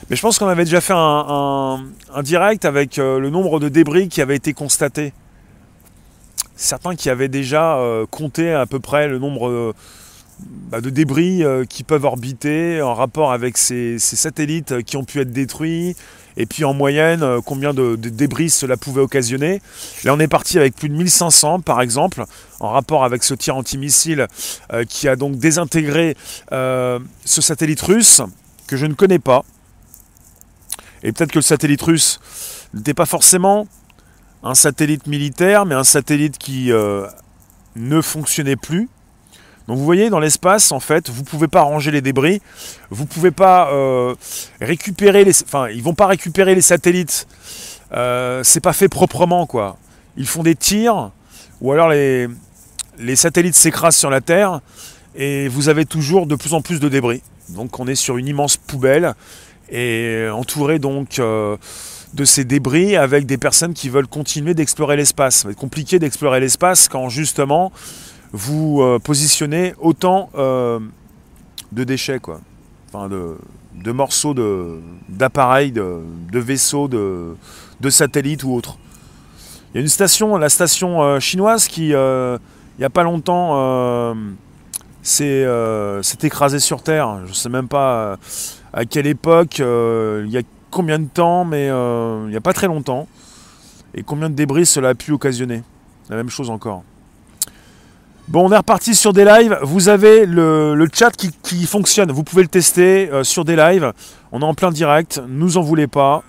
Mais 0.09 0.15
je 0.15 0.21
pense 0.23 0.39
qu'on 0.39 0.47
avait 0.47 0.65
déjà 0.65 0.81
fait 0.81 0.95
un, 0.95 1.83
direct 2.23 2.65
avec 2.65 2.97
euh, 2.97 3.19
le 3.19 3.29
nombre 3.29 3.59
de 3.59 3.69
débris 3.69 4.09
qui 4.09 4.21
avaient 4.21 4.35
été 4.35 4.53
constatés. 4.53 5.13
Certains 6.55 6.95
qui 6.95 7.11
avaient 7.11 7.27
déjà 7.27 7.77
euh, 7.77 8.07
compté 8.07 8.51
à 8.51 8.65
peu 8.65 8.79
près 8.79 9.07
le 9.07 9.19
nombre 9.19 9.47
euh, 9.47 9.73
bah, 10.71 10.81
de 10.81 10.89
débris 10.89 11.43
qui 11.69 11.83
peuvent 11.83 12.05
orbiter 12.05 12.81
en 12.81 12.95
rapport 12.95 13.31
avec 13.31 13.55
ces, 13.57 13.99
satellites 13.99 14.81
qui 14.81 14.97
ont 14.97 15.03
pu 15.03 15.19
être 15.21 15.31
détruits, 15.31 15.95
et 16.37 16.45
puis 16.47 16.63
en 16.63 16.73
moyenne, 16.73 17.23
combien 17.45 17.73
de, 17.73 17.95
débris 17.95 18.49
cela 18.49 18.77
pouvait 18.77 19.01
occasionner. 19.01 19.61
Là, 20.05 20.15
on 20.15 20.19
est 20.19 20.29
parti 20.29 20.57
avec 20.57 20.75
plus 20.75 20.89
de 20.89 20.95
1500, 20.95 21.59
par 21.59 21.81
exemple, 21.81 22.23
en 22.61 22.69
rapport 22.69 23.03
avec 23.03 23.23
ce 23.23 23.33
tir 23.33 23.57
antimissile 23.57 24.27
qui 24.87 25.09
a 25.09 25.17
donc 25.17 25.37
désintégré 25.37 26.15
ce 26.49 27.01
satellite 27.25 27.81
russe, 27.81 28.21
que 28.65 28.77
je 28.77 28.85
ne 28.85 28.93
connais 28.93 29.19
pas, 29.19 29.43
et 31.03 31.11
peut-être 31.11 31.31
que 31.31 31.39
le 31.39 31.43
satellite 31.43 31.81
russe 31.81 32.19
n'était 32.73 32.93
pas 32.93 33.05
forcément 33.05 33.67
un 34.43 34.55
satellite 34.55 35.07
militaire, 35.07 35.65
mais 35.65 35.75
un 35.75 35.83
satellite 35.83 36.37
qui 36.37 36.71
euh, 36.71 37.07
ne 37.75 38.01
fonctionnait 38.01 38.55
plus. 38.55 38.89
Donc 39.67 39.77
vous 39.77 39.85
voyez, 39.85 40.09
dans 40.09 40.19
l'espace, 40.19 40.71
en 40.71 40.79
fait, 40.79 41.09
vous 41.09 41.21
ne 41.21 41.25
pouvez 41.25 41.47
pas 41.47 41.61
ranger 41.61 41.91
les 41.91 42.01
débris, 42.01 42.41
vous 42.89 43.03
ne 43.03 43.07
pouvez 43.07 43.31
pas 43.31 43.71
euh, 43.71 44.15
récupérer 44.61 45.23
les... 45.23 45.43
Enfin, 45.43 45.69
ils 45.69 45.83
vont 45.83 45.93
pas 45.93 46.07
récupérer 46.07 46.55
les 46.55 46.61
satellites. 46.61 47.27
Euh, 47.91 48.41
c'est 48.43 48.61
pas 48.61 48.73
fait 48.73 48.89
proprement, 48.89 49.45
quoi. 49.45 49.77
Ils 50.17 50.27
font 50.27 50.41
des 50.41 50.55
tirs, 50.55 51.11
ou 51.61 51.71
alors 51.71 51.89
les, 51.89 52.27
les 52.97 53.15
satellites 53.15 53.55
s'écrasent 53.55 53.95
sur 53.95 54.09
la 54.09 54.21
Terre, 54.21 54.61
et 55.15 55.47
vous 55.47 55.69
avez 55.69 55.85
toujours 55.85 56.25
de 56.25 56.35
plus 56.35 56.53
en 56.53 56.61
plus 56.61 56.79
de 56.79 56.89
débris. 56.89 57.21
Donc 57.49 57.79
on 57.79 57.87
est 57.87 57.95
sur 57.95 58.17
une 58.17 58.27
immense 58.27 58.57
poubelle 58.57 59.13
et 59.71 60.29
entouré 60.29 60.79
donc 60.79 61.19
euh, 61.19 61.57
de 62.13 62.25
ces 62.25 62.43
débris 62.43 62.95
avec 62.95 63.25
des 63.25 63.37
personnes 63.37 63.73
qui 63.73 63.89
veulent 63.89 64.07
continuer 64.07 64.53
d'explorer 64.53 64.95
l'espace. 64.95 65.37
Ça 65.37 65.47
va 65.47 65.51
être 65.51 65.59
compliqué 65.59 65.99
d'explorer 65.99 66.39
l'espace 66.39 66.87
quand 66.87 67.09
justement 67.09 67.71
vous 68.31 68.81
euh, 68.81 68.99
positionnez 68.99 69.73
autant 69.79 70.29
euh, 70.35 70.79
de 71.71 71.83
déchets, 71.83 72.19
quoi. 72.19 72.41
Enfin, 72.91 73.07
de, 73.07 73.91
morceaux 73.91 74.33
d'appareils, 75.07 75.71
de, 75.71 76.01
vaisseaux, 76.33 76.87
de, 76.87 77.89
satellites 77.89 78.43
ou 78.43 78.53
autres. 78.53 78.77
Il 79.73 79.77
y 79.77 79.79
a 79.79 79.81
une 79.81 79.87
station, 79.87 80.37
la 80.37 80.49
station 80.49 81.19
chinoise, 81.19 81.67
qui, 81.67 81.89
il 81.89 82.39
n'y 82.79 82.85
a 82.85 82.89
pas 82.91 83.03
longtemps, 83.03 84.15
s'est 85.03 85.45
écrasée 86.23 86.59
sur 86.59 86.81
Terre. 86.81 87.19
Je 87.25 87.29
ne 87.29 87.35
sais 87.35 87.49
même 87.49 87.67
pas 87.67 88.17
à 88.73 88.85
quelle 88.85 89.07
époque, 89.07 89.59
euh, 89.59 90.23
il 90.25 90.31
y 90.31 90.37
a 90.37 90.41
combien 90.71 90.99
de 90.99 91.07
temps, 91.07 91.45
mais 91.45 91.69
euh, 91.69 92.23
il 92.25 92.29
n'y 92.29 92.35
a 92.35 92.41
pas 92.41 92.53
très 92.53 92.67
longtemps, 92.67 93.07
et 93.93 94.03
combien 94.03 94.29
de 94.29 94.35
débris 94.35 94.65
cela 94.65 94.89
a 94.89 94.95
pu 94.95 95.11
occasionner? 95.11 95.63
La 96.09 96.15
même 96.15 96.29
chose 96.29 96.49
encore. 96.49 96.83
Bon, 98.27 98.47
on 98.47 98.51
est 98.51 98.57
reparti 98.57 98.93
sur 98.93 99.11
des 99.11 99.25
lives. 99.25 99.57
Vous 99.63 99.89
avez 99.89 100.27
le, 100.27 100.87
chat 100.93 101.11
qui, 101.11 101.65
fonctionne. 101.65 102.11
Vous 102.11 102.23
pouvez 102.23 102.43
le 102.43 102.47
tester 102.47 103.09
euh, 103.11 103.23
sur 103.23 103.43
des 103.43 103.55
lives. 103.55 103.91
On 104.31 104.41
est 104.41 104.45
en 104.45 104.53
plein 104.53 104.71
direct. 104.71 105.19
Nous 105.27 105.57
en 105.57 105.61
voulez 105.61 105.87
pas. 105.87 106.23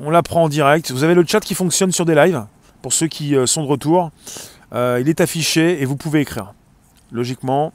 On 0.00 0.08
l'apprend 0.08 0.44
en 0.44 0.48
direct. 0.48 0.90
Vous 0.90 1.04
avez 1.04 1.14
le 1.14 1.24
chat 1.26 1.40
qui 1.40 1.54
fonctionne 1.54 1.92
sur 1.92 2.06
des 2.06 2.14
lives. 2.14 2.42
Pour 2.80 2.94
ceux 2.94 3.06
qui 3.06 3.36
sont 3.44 3.62
de 3.62 3.68
retour. 3.68 4.10
il 4.72 5.08
est 5.10 5.20
affiché 5.20 5.82
et 5.82 5.84
vous 5.84 5.96
pouvez 5.96 6.20
écrire. 6.20 6.54
Logiquement, 7.12 7.74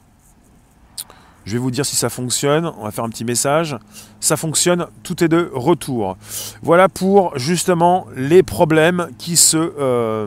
je 1.46 1.52
vais 1.52 1.58
vous 1.58 1.70
dire 1.70 1.86
si 1.86 1.94
ça 1.94 2.10
fonctionne. 2.10 2.70
On 2.78 2.84
va 2.84 2.90
faire 2.90 3.04
un 3.04 3.08
petit 3.08 3.24
message. 3.24 3.76
Ça 4.18 4.36
fonctionne, 4.36 4.88
tout 5.04 5.22
est 5.22 5.28
de 5.28 5.48
retour. 5.54 6.16
Voilà 6.60 6.88
pour 6.88 7.38
justement 7.38 8.06
les 8.16 8.42
problèmes 8.42 9.08
qui 9.16 9.36
se 9.36 9.56
euh, 9.56 10.26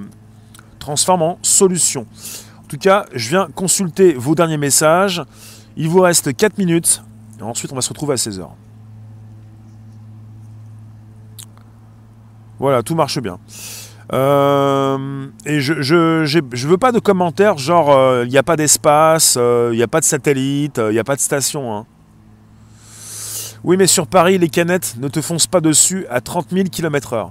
transforment 0.79 1.23
en 1.23 1.39
solutions. 1.41 2.07
En 2.63 2.67
tout 2.69 2.77
cas, 2.77 3.05
je 3.13 3.29
viens 3.29 3.49
consulter 3.53 4.13
vos 4.13 4.33
derniers 4.33 4.57
messages. 4.57 5.21
Il 5.75 5.89
vous 5.89 5.99
reste 5.99 6.35
4 6.35 6.57
minutes. 6.57 7.03
Ensuite, 7.41 7.71
on 7.73 7.75
va 7.75 7.81
se 7.81 7.89
retrouver 7.89 8.13
à 8.13 8.17
16h. 8.17 8.47
Voilà, 12.59 12.81
tout 12.81 12.95
marche 12.95 13.19
bien. 13.19 13.39
Euh, 14.11 15.27
et 15.45 15.61
je, 15.61 15.83
je, 15.83 16.67
veux 16.67 16.77
pas 16.77 16.91
de 16.91 16.97
commentaires 16.97 17.59
genre 17.59 17.91
euh, 17.91 18.23
il 18.25 18.31
n'y 18.31 18.39
a 18.39 18.43
pas 18.43 18.55
d'espace, 18.55 19.35
euh, 19.37 19.69
il 19.71 19.77
n'y 19.77 19.83
a 19.83 19.87
pas 19.87 19.99
de 19.99 20.05
satellite, 20.05 20.81
il 20.83 20.93
n'y 20.93 20.99
a 20.99 21.03
pas 21.03 21.15
de 21.15 21.21
station. 21.21 21.75
Hein. 21.75 21.85
Oui, 23.63 23.77
mais 23.77 23.85
sur 23.85 24.07
Paris, 24.07 24.39
les 24.39 24.49
canettes 24.49 24.95
ne 24.97 25.09
te 25.09 25.21
foncent 25.21 25.45
pas 25.45 25.61
dessus 25.61 26.07
à 26.09 26.21
30 26.21 26.47
000 26.51 26.69
km/h. 26.71 27.29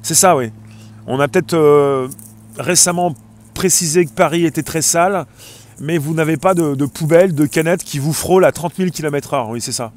C'est 0.00 0.14
ça, 0.14 0.36
oui. 0.36 0.52
On 1.06 1.20
a 1.20 1.28
peut-être 1.28 2.08
récemment 2.56 3.14
précisé 3.52 4.06
que 4.06 4.12
Paris 4.12 4.46
était 4.46 4.62
très 4.62 4.80
sale, 4.80 5.26
mais 5.80 5.98
vous 5.98 6.14
n'avez 6.14 6.36
pas 6.36 6.54
de, 6.54 6.74
de 6.76 6.86
poubelle, 6.86 7.34
de 7.34 7.46
canettes 7.46 7.84
qui 7.84 7.98
vous 7.98 8.12
frôlent 8.12 8.44
à 8.44 8.52
30 8.52 8.76
000 8.76 8.90
km/h. 8.90 9.50
Oui, 9.50 9.60
c'est 9.60 9.72
ça. 9.72 9.92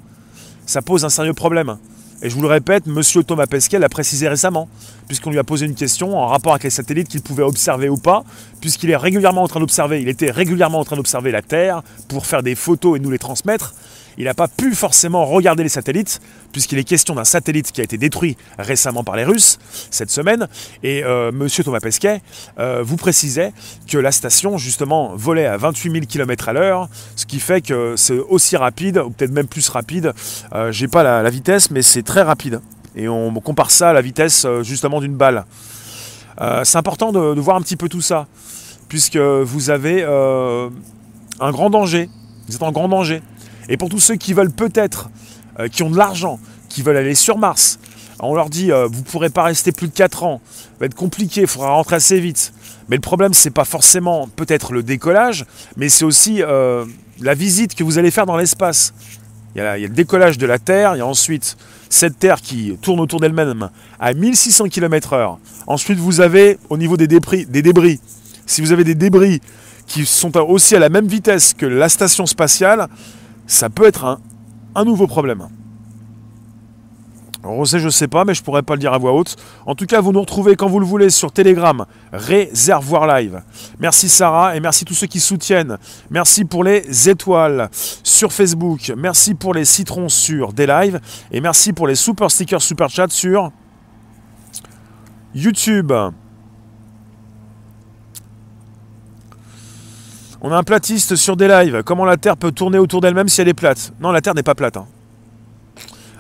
Ça 0.66 0.82
pose 0.82 1.06
un 1.06 1.10
sérieux 1.10 1.34
problème. 1.34 1.78
Et 2.26 2.30
je 2.30 2.36
vous 2.36 2.42
le 2.42 2.48
répète, 2.48 2.86
monsieur 2.88 3.22
Thomas 3.22 3.48
Pesquet 3.48 3.80
l'a 3.80 3.90
précisé 3.90 4.30
récemment, 4.30 4.70
puisqu'on 5.10 5.30
lui 5.30 5.40
a 5.40 5.44
posé 5.44 5.66
une 5.66 5.76
question 5.76 6.18
en 6.18 6.28
rapport 6.28 6.54
avec 6.54 6.64
les 6.64 6.70
satellites 6.70 7.10
qu'il 7.10 7.22
pouvait 7.22 7.44
observer 7.44 7.90
ou 7.90 7.98
pas, 7.98 8.24
puisqu'il 8.62 8.90
est 8.92 8.96
régulièrement 8.96 9.44
en 9.44 9.48
train 9.50 9.60
d'observer, 9.60 10.02
il 10.02 10.08
était 10.08 10.32
régulièrement 10.32 10.80
en 10.80 10.86
train 10.86 10.96
d'observer 10.96 11.32
la 11.32 11.42
Terre 11.42 11.84
pour 12.08 12.26
faire 12.26 12.42
des 12.42 12.56
photos 12.56 12.96
et 12.96 13.02
nous 13.02 13.12
les 13.12 13.20
transmettre 13.20 13.74
il 14.18 14.26
n'a 14.26 14.34
pas 14.34 14.48
pu 14.48 14.76
forcément 14.76 15.26
regarder 15.26 15.64
les 15.64 15.70
satellites, 15.70 16.22
puisqu'il 16.52 16.78
est 16.78 16.84
question 16.84 17.16
d'un 17.16 17.24
satellite 17.24 17.72
qui 17.72 17.82
a 17.82 17.84
été 17.84 17.98
détruit 17.98 18.38
récemment 18.58 19.04
par 19.04 19.16
les 19.16 19.24
Russes 19.24 19.60
cette 19.92 20.12
semaine. 20.12 20.48
Et 20.84 21.04
euh, 21.04 21.32
Monsieur 21.32 21.64
Thomas 21.64 21.80
Pesquet 21.80 22.22
euh, 22.60 22.84
vous 22.84 22.98
précisait 22.98 23.54
que 23.88 23.98
la 23.98 24.12
station, 24.12 24.58
justement, 24.58 25.14
volait 25.16 25.46
à 25.46 25.58
28 25.58 25.92
000 25.92 26.06
km 26.06 26.50
à 26.50 26.54
l'heure, 26.54 26.90
ce 27.16 27.26
qui 27.26 27.40
fait 27.40 27.62
que 27.62 27.96
c'est 27.98 28.18
aussi 28.18 28.58
rapide, 28.58 29.00
ou 29.00 29.10
peut-être 29.10 29.32
même 29.32 29.48
plus 29.48 29.68
rapide. 29.70 30.14
Euh, 30.54 30.72
J'ai 30.72 30.88
pas 30.88 31.04
la, 31.04 31.30
vitesse, 31.30 31.72
mais 31.72 31.82
c'est 31.82 32.04
très 32.04 32.22
rapide. 32.22 32.62
Et 32.96 33.08
on 33.08 33.34
compare 33.40 33.72
ça 33.72 33.90
à 33.90 33.94
la 33.94 34.02
vitesse, 34.02 34.46
euh, 34.46 34.62
justement, 34.64 35.02
d'une 35.02 35.16
balle. 35.16 35.46
c'est 36.64 36.78
important 36.78 37.12
de, 37.12 37.40
voir 37.40 37.58
un 37.58 37.62
petit 37.62 37.78
peu 37.78 37.90
tout 37.90 38.02
ça, 38.02 38.28
puisque 38.90 39.18
vous 39.18 39.70
avez 39.70 40.04
un 40.04 41.52
grand 41.52 41.70
danger. 41.70 42.10
Vous 42.48 42.56
êtes 42.56 42.64
en 42.64 42.72
grand 42.72 42.90
danger. 42.90 43.22
Et 43.70 43.78
pour 43.78 43.90
tous 43.90 44.00
ceux 44.00 44.16
qui 44.16 44.34
veulent 44.34 44.52
peut-être, 44.52 45.10
euh, 45.60 45.68
qui 45.68 45.84
ont 45.84 45.90
de 45.90 45.98
l'argent, 45.98 46.40
qui 46.70 46.82
veulent 46.82 46.98
aller 46.98 47.16
sur 47.16 47.38
Mars, 47.38 47.80
on 48.20 48.36
leur 48.36 48.50
dit 48.50 48.72
euh, 48.72 48.88
vous 48.88 49.00
ne 49.00 49.06
pourrez 49.06 49.30
pas 49.30 49.44
rester 49.44 49.72
plus 49.72 49.88
de 49.88 49.94
4 49.94 50.24
ans, 50.24 50.42
ça 50.46 50.70
va 50.80 50.86
être 50.86 50.96
compliqué, 50.96 51.42
il 51.42 51.48
faudra 51.48 51.72
rentrer 51.72 51.96
assez 51.98 52.20
vite. 52.20 52.54
Mais 52.90 52.96
le 52.96 53.02
problème, 53.02 53.34
c'est 53.34 53.52
pas 53.52 53.66
forcément 53.66 54.28
peut-être 54.36 54.74
le 54.74 54.84
décollage, 54.84 55.46
mais 55.78 55.90
c'est 55.90 56.06
aussi 56.06 56.42
euh, 56.42 56.86
la 57.22 57.34
visite 57.34 57.76
que 57.76 57.84
vous 57.84 57.98
allez 57.98 58.12
faire 58.12 58.26
dans 58.26 58.38
l'espace. 58.38 58.94
Il, 59.56 59.60
y, 59.60 59.62
a, 59.62 59.78
le 59.78 59.88
décollage 59.90 60.38
de 60.38 60.46
la 60.46 60.58
Terre, 60.58 60.96
il 60.96 61.00
y 61.00 61.02
a 61.02 61.06
ensuite 61.06 61.58
cette 61.90 62.18
Terre 62.18 62.42
qui 62.42 62.76
tourne 62.82 63.00
autour 63.00 63.20
d'elle-même 63.20 63.70
à 64.00 64.14
1600 64.14 64.68
km/h. 64.70 65.38
Ensuite, 65.68 66.00
vous 66.00 66.22
avez 66.22 66.58
au 66.70 66.78
niveau 66.78 66.98
des 66.98 67.08
débris, 67.08 67.46
des 67.46 67.62
débris, 67.62 68.00
si 68.46 68.62
vous 68.62 68.72
avez 68.72 68.84
des 68.84 68.96
débris 68.96 69.42
qui 69.86 70.06
sont 70.06 70.36
aussi 70.38 70.76
à 70.76 70.80
la 70.80 70.90
même 70.90 71.08
vitesse 71.08 71.54
que 71.54 71.66
la 71.66 71.90
station 71.90 72.26
spatiale, 72.26 72.88
ça 73.48 73.70
peut 73.70 73.86
être 73.86 74.20
un, 74.76 74.86
nouveau 74.86 75.08
problème. 75.08 75.48
Rosé, 77.44 77.80
je 77.80 77.90
sais 77.90 78.08
pas, 78.08 78.24
mais 78.24 78.34
je 78.34 78.42
pourrais 78.42 78.64
pas 78.64 78.76
le 78.76 78.80
dire 78.80 78.94
à 78.94 78.98
voix 78.98 79.12
haute. 79.12 79.36
En 79.66 79.76
tout 79.76 79.86
cas, 79.86 80.00
vous 80.00 80.14
nous 80.14 80.22
retrouvez 80.22 80.56
quand 80.56 80.68
vous 80.68 80.80
le 80.80 80.86
voulez 80.86 81.10
sur 81.10 81.32
Telegram, 81.32 81.86
Réservoir 82.14 83.06
Live. 83.06 83.42
Merci 83.80 84.08
Sarah 84.08 84.56
et 84.56 84.62
merci 84.62 84.86
tous 84.86 84.94
ceux 84.94 85.08
qui 85.08 85.20
soutiennent. 85.20 85.78
Merci 86.10 86.46
pour 86.46 86.64
les 86.64 87.10
étoiles 87.10 87.70
sur 87.72 88.32
Facebook. 88.32 88.94
Merci 88.96 89.36
pour 89.36 89.54
les 89.54 89.66
citrons 89.66 90.08
sur 90.08 90.54
des 90.54 90.68
lives. 90.68 91.02
Et 91.32 91.42
merci 91.42 91.74
pour 91.74 91.88
les 91.88 91.96
super 91.96 92.32
stickers, 92.32 92.62
super 92.62 92.90
chat 92.90 93.12
sur 93.12 93.52
YouTube. 95.36 95.92
On 100.46 100.52
a 100.52 100.58
un 100.58 100.64
platiste 100.64 101.16
sur 101.16 101.38
des 101.38 101.48
lives. 101.48 101.84
Comment 101.86 102.04
la 102.04 102.18
Terre 102.18 102.36
peut 102.36 102.52
tourner 102.52 102.78
autour 102.78 103.00
d'elle-même 103.00 103.30
si 103.30 103.40
elle 103.40 103.48
est 103.48 103.54
plate? 103.54 103.94
Non, 104.02 104.12
la 104.12 104.20
Terre 104.20 104.36
n'est 104.36 104.44
pas 104.44 104.56
plate. 104.56 104.76
Hein. 104.76 104.86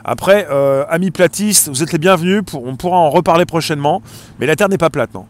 Après, 0.06 0.48
euh, 0.50 0.86
amis 0.88 1.12
platistes, 1.12 1.68
vous 1.68 1.84
êtes 1.84 1.92
les 1.92 1.98
bienvenus. 1.98 2.42
on 2.54 2.78
pourra 2.78 2.98
en 2.98 3.10
reparler 3.10 3.46
prochainement. 3.46 4.02
Mais 4.40 4.46
la 4.46 4.56
Terre 4.56 4.70
n'est 4.70 4.78
pas 4.78 4.90
plate, 4.90 5.14
non. 5.14 5.26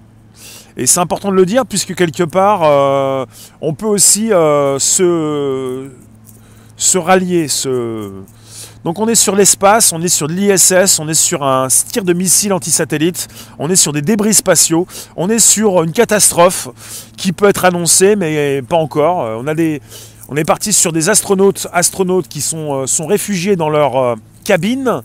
Et 0.77 0.86
c'est 0.86 0.99
important 0.99 1.32
de 1.32 1.36
le 1.36 1.45
dire 1.47 1.65
puisque 1.65 1.95
quelque 1.95 2.21
part, 2.21 2.62
euh, 2.63 3.25
on 3.62 3.73
peut 3.73 3.88
aussi 3.88 4.32
euh, 4.32 4.77
se, 4.77 5.89
se 6.77 6.97
rallier, 6.99 7.47
se, 7.47 8.12
donc 8.84 9.00
on 9.00 9.08
est 9.08 9.15
sur 9.15 9.36
l'espace, 9.36 9.93
on 9.93 10.02
est 10.02 10.10
sur 10.10 10.28
l'ISS, 10.28 11.00
on 11.00 11.08
est 11.08 11.13
sur 11.13 11.43
un 11.43 11.69
tir 11.69 12.04
de 12.04 12.12
missile 12.12 12.52
anti-satellite, 12.52 13.30
on 13.58 13.69
est 13.69 13.78
sur 13.78 13.93
des 13.93 14.02
débris 14.02 14.34
spatiaux, 14.34 14.88
on 15.15 15.30
est 15.30 15.39
sur 15.39 15.84
une 15.84 15.93
catastrophe 15.93 16.67
qui 17.15 17.32
peut 17.32 17.48
être 17.48 17.63
annoncée 17.63 18.17
mais 18.17 18.62
pas 18.62 18.76
encore. 18.76 19.24
Euh, 19.24 19.80
on 20.30 20.36
est 20.36 20.43
parti 20.43 20.74
sur 20.74 20.91
des 20.91 21.08
astronautes, 21.08 21.67
astronautes 21.72 22.28
qui 22.28 22.41
sont, 22.41 22.82
euh, 22.82 22.86
sont 22.86 23.06
réfugiés 23.06 23.56
dans 23.56 23.69
leur 23.69 23.96
euh, 23.96 24.15
cabine, 24.43 25.02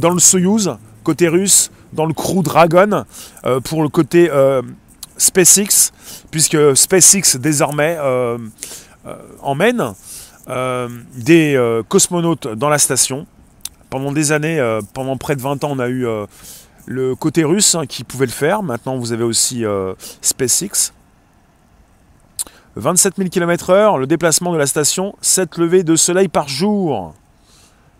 dans 0.00 0.10
le 0.10 0.18
Soyuz, 0.18 0.76
côté 1.04 1.28
russe, 1.28 1.70
dans 1.92 2.06
le 2.06 2.12
Crew 2.12 2.42
Dragon, 2.42 3.04
pour 3.62 3.84
le 3.84 3.88
côté 3.88 4.28
SpaceX, 5.16 5.92
puisque 6.32 6.76
SpaceX 6.76 7.36
désormais 7.38 7.96
emmène 9.40 9.94
euh, 10.48 10.88
des 11.14 11.56
euh, 11.56 11.82
cosmonautes 11.82 12.46
dans 12.46 12.68
la 12.68 12.78
station. 12.78 13.26
Pendant 13.90 14.12
des 14.12 14.32
années, 14.32 14.60
euh, 14.60 14.80
pendant 14.94 15.16
près 15.16 15.36
de 15.36 15.40
20 15.42 15.64
ans, 15.64 15.70
on 15.72 15.78
a 15.78 15.88
eu 15.88 16.06
le 16.86 17.14
côté 17.14 17.44
russe 17.44 17.74
hein, 17.74 17.86
qui 17.86 18.04
pouvait 18.04 18.26
le 18.26 18.32
faire. 18.32 18.62
Maintenant, 18.62 18.96
vous 18.96 19.12
avez 19.12 19.24
aussi 19.24 19.64
SpaceX. 20.20 20.92
27 22.76 23.16
000 23.16 23.28
km/h, 23.30 23.98
le 23.98 24.06
déplacement 24.06 24.52
de 24.52 24.58
la 24.58 24.66
station, 24.66 25.16
7 25.22 25.56
levées 25.56 25.82
de 25.82 25.96
soleil 25.96 26.28
par 26.28 26.46
jour. 26.46 27.14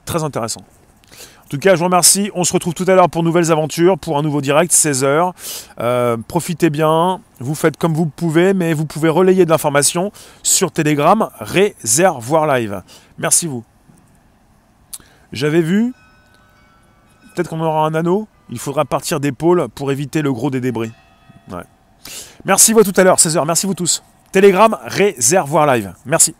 Très 0.04 0.22
intéressant. 0.22 0.62
En 1.46 1.48
tout 1.48 1.58
cas, 1.58 1.74
je 1.74 1.78
vous 1.78 1.84
remercie. 1.84 2.28
On 2.34 2.42
se 2.42 2.52
retrouve 2.52 2.74
tout 2.74 2.84
à 2.88 2.96
l'heure 2.96 3.08
pour 3.08 3.22
nouvelles 3.22 3.52
aventures, 3.52 3.96
pour 3.96 4.18
un 4.18 4.22
nouveau 4.22 4.40
direct, 4.40 4.72
16h. 4.72 5.32
Euh, 5.78 6.16
profitez 6.26 6.70
bien, 6.70 7.20
vous 7.38 7.54
faites 7.54 7.76
comme 7.76 7.94
vous 7.94 8.06
pouvez, 8.06 8.52
mais 8.52 8.74
vous 8.74 8.84
pouvez 8.84 9.08
relayer 9.08 9.44
de 9.44 9.50
l'information 9.50 10.10
sur 10.42 10.72
Telegram, 10.72 11.30
Réservoir 11.38 12.48
Live. 12.48 12.82
Merci 13.18 13.46
vous. 13.46 13.62
J'avais 15.30 15.60
vu, 15.60 15.92
peut-être 17.34 17.48
qu'on 17.48 17.60
aura 17.60 17.86
un 17.86 17.94
anneau, 17.94 18.26
il 18.50 18.58
faudra 18.58 18.84
partir 18.84 19.20
des 19.20 19.30
pôles 19.30 19.68
pour 19.68 19.92
éviter 19.92 20.22
le 20.22 20.32
gros 20.32 20.50
des 20.50 20.60
débris. 20.60 20.90
Merci 22.44 22.72
vous 22.72 22.82
tout 22.82 22.92
à 22.96 23.04
l'heure, 23.04 23.18
16h. 23.18 23.46
Merci 23.46 23.66
vous 23.66 23.74
tous. 23.74 24.02
Telegram, 24.32 24.76
Réservoir 24.84 25.66
Live. 25.66 25.94
Merci. 26.04 26.34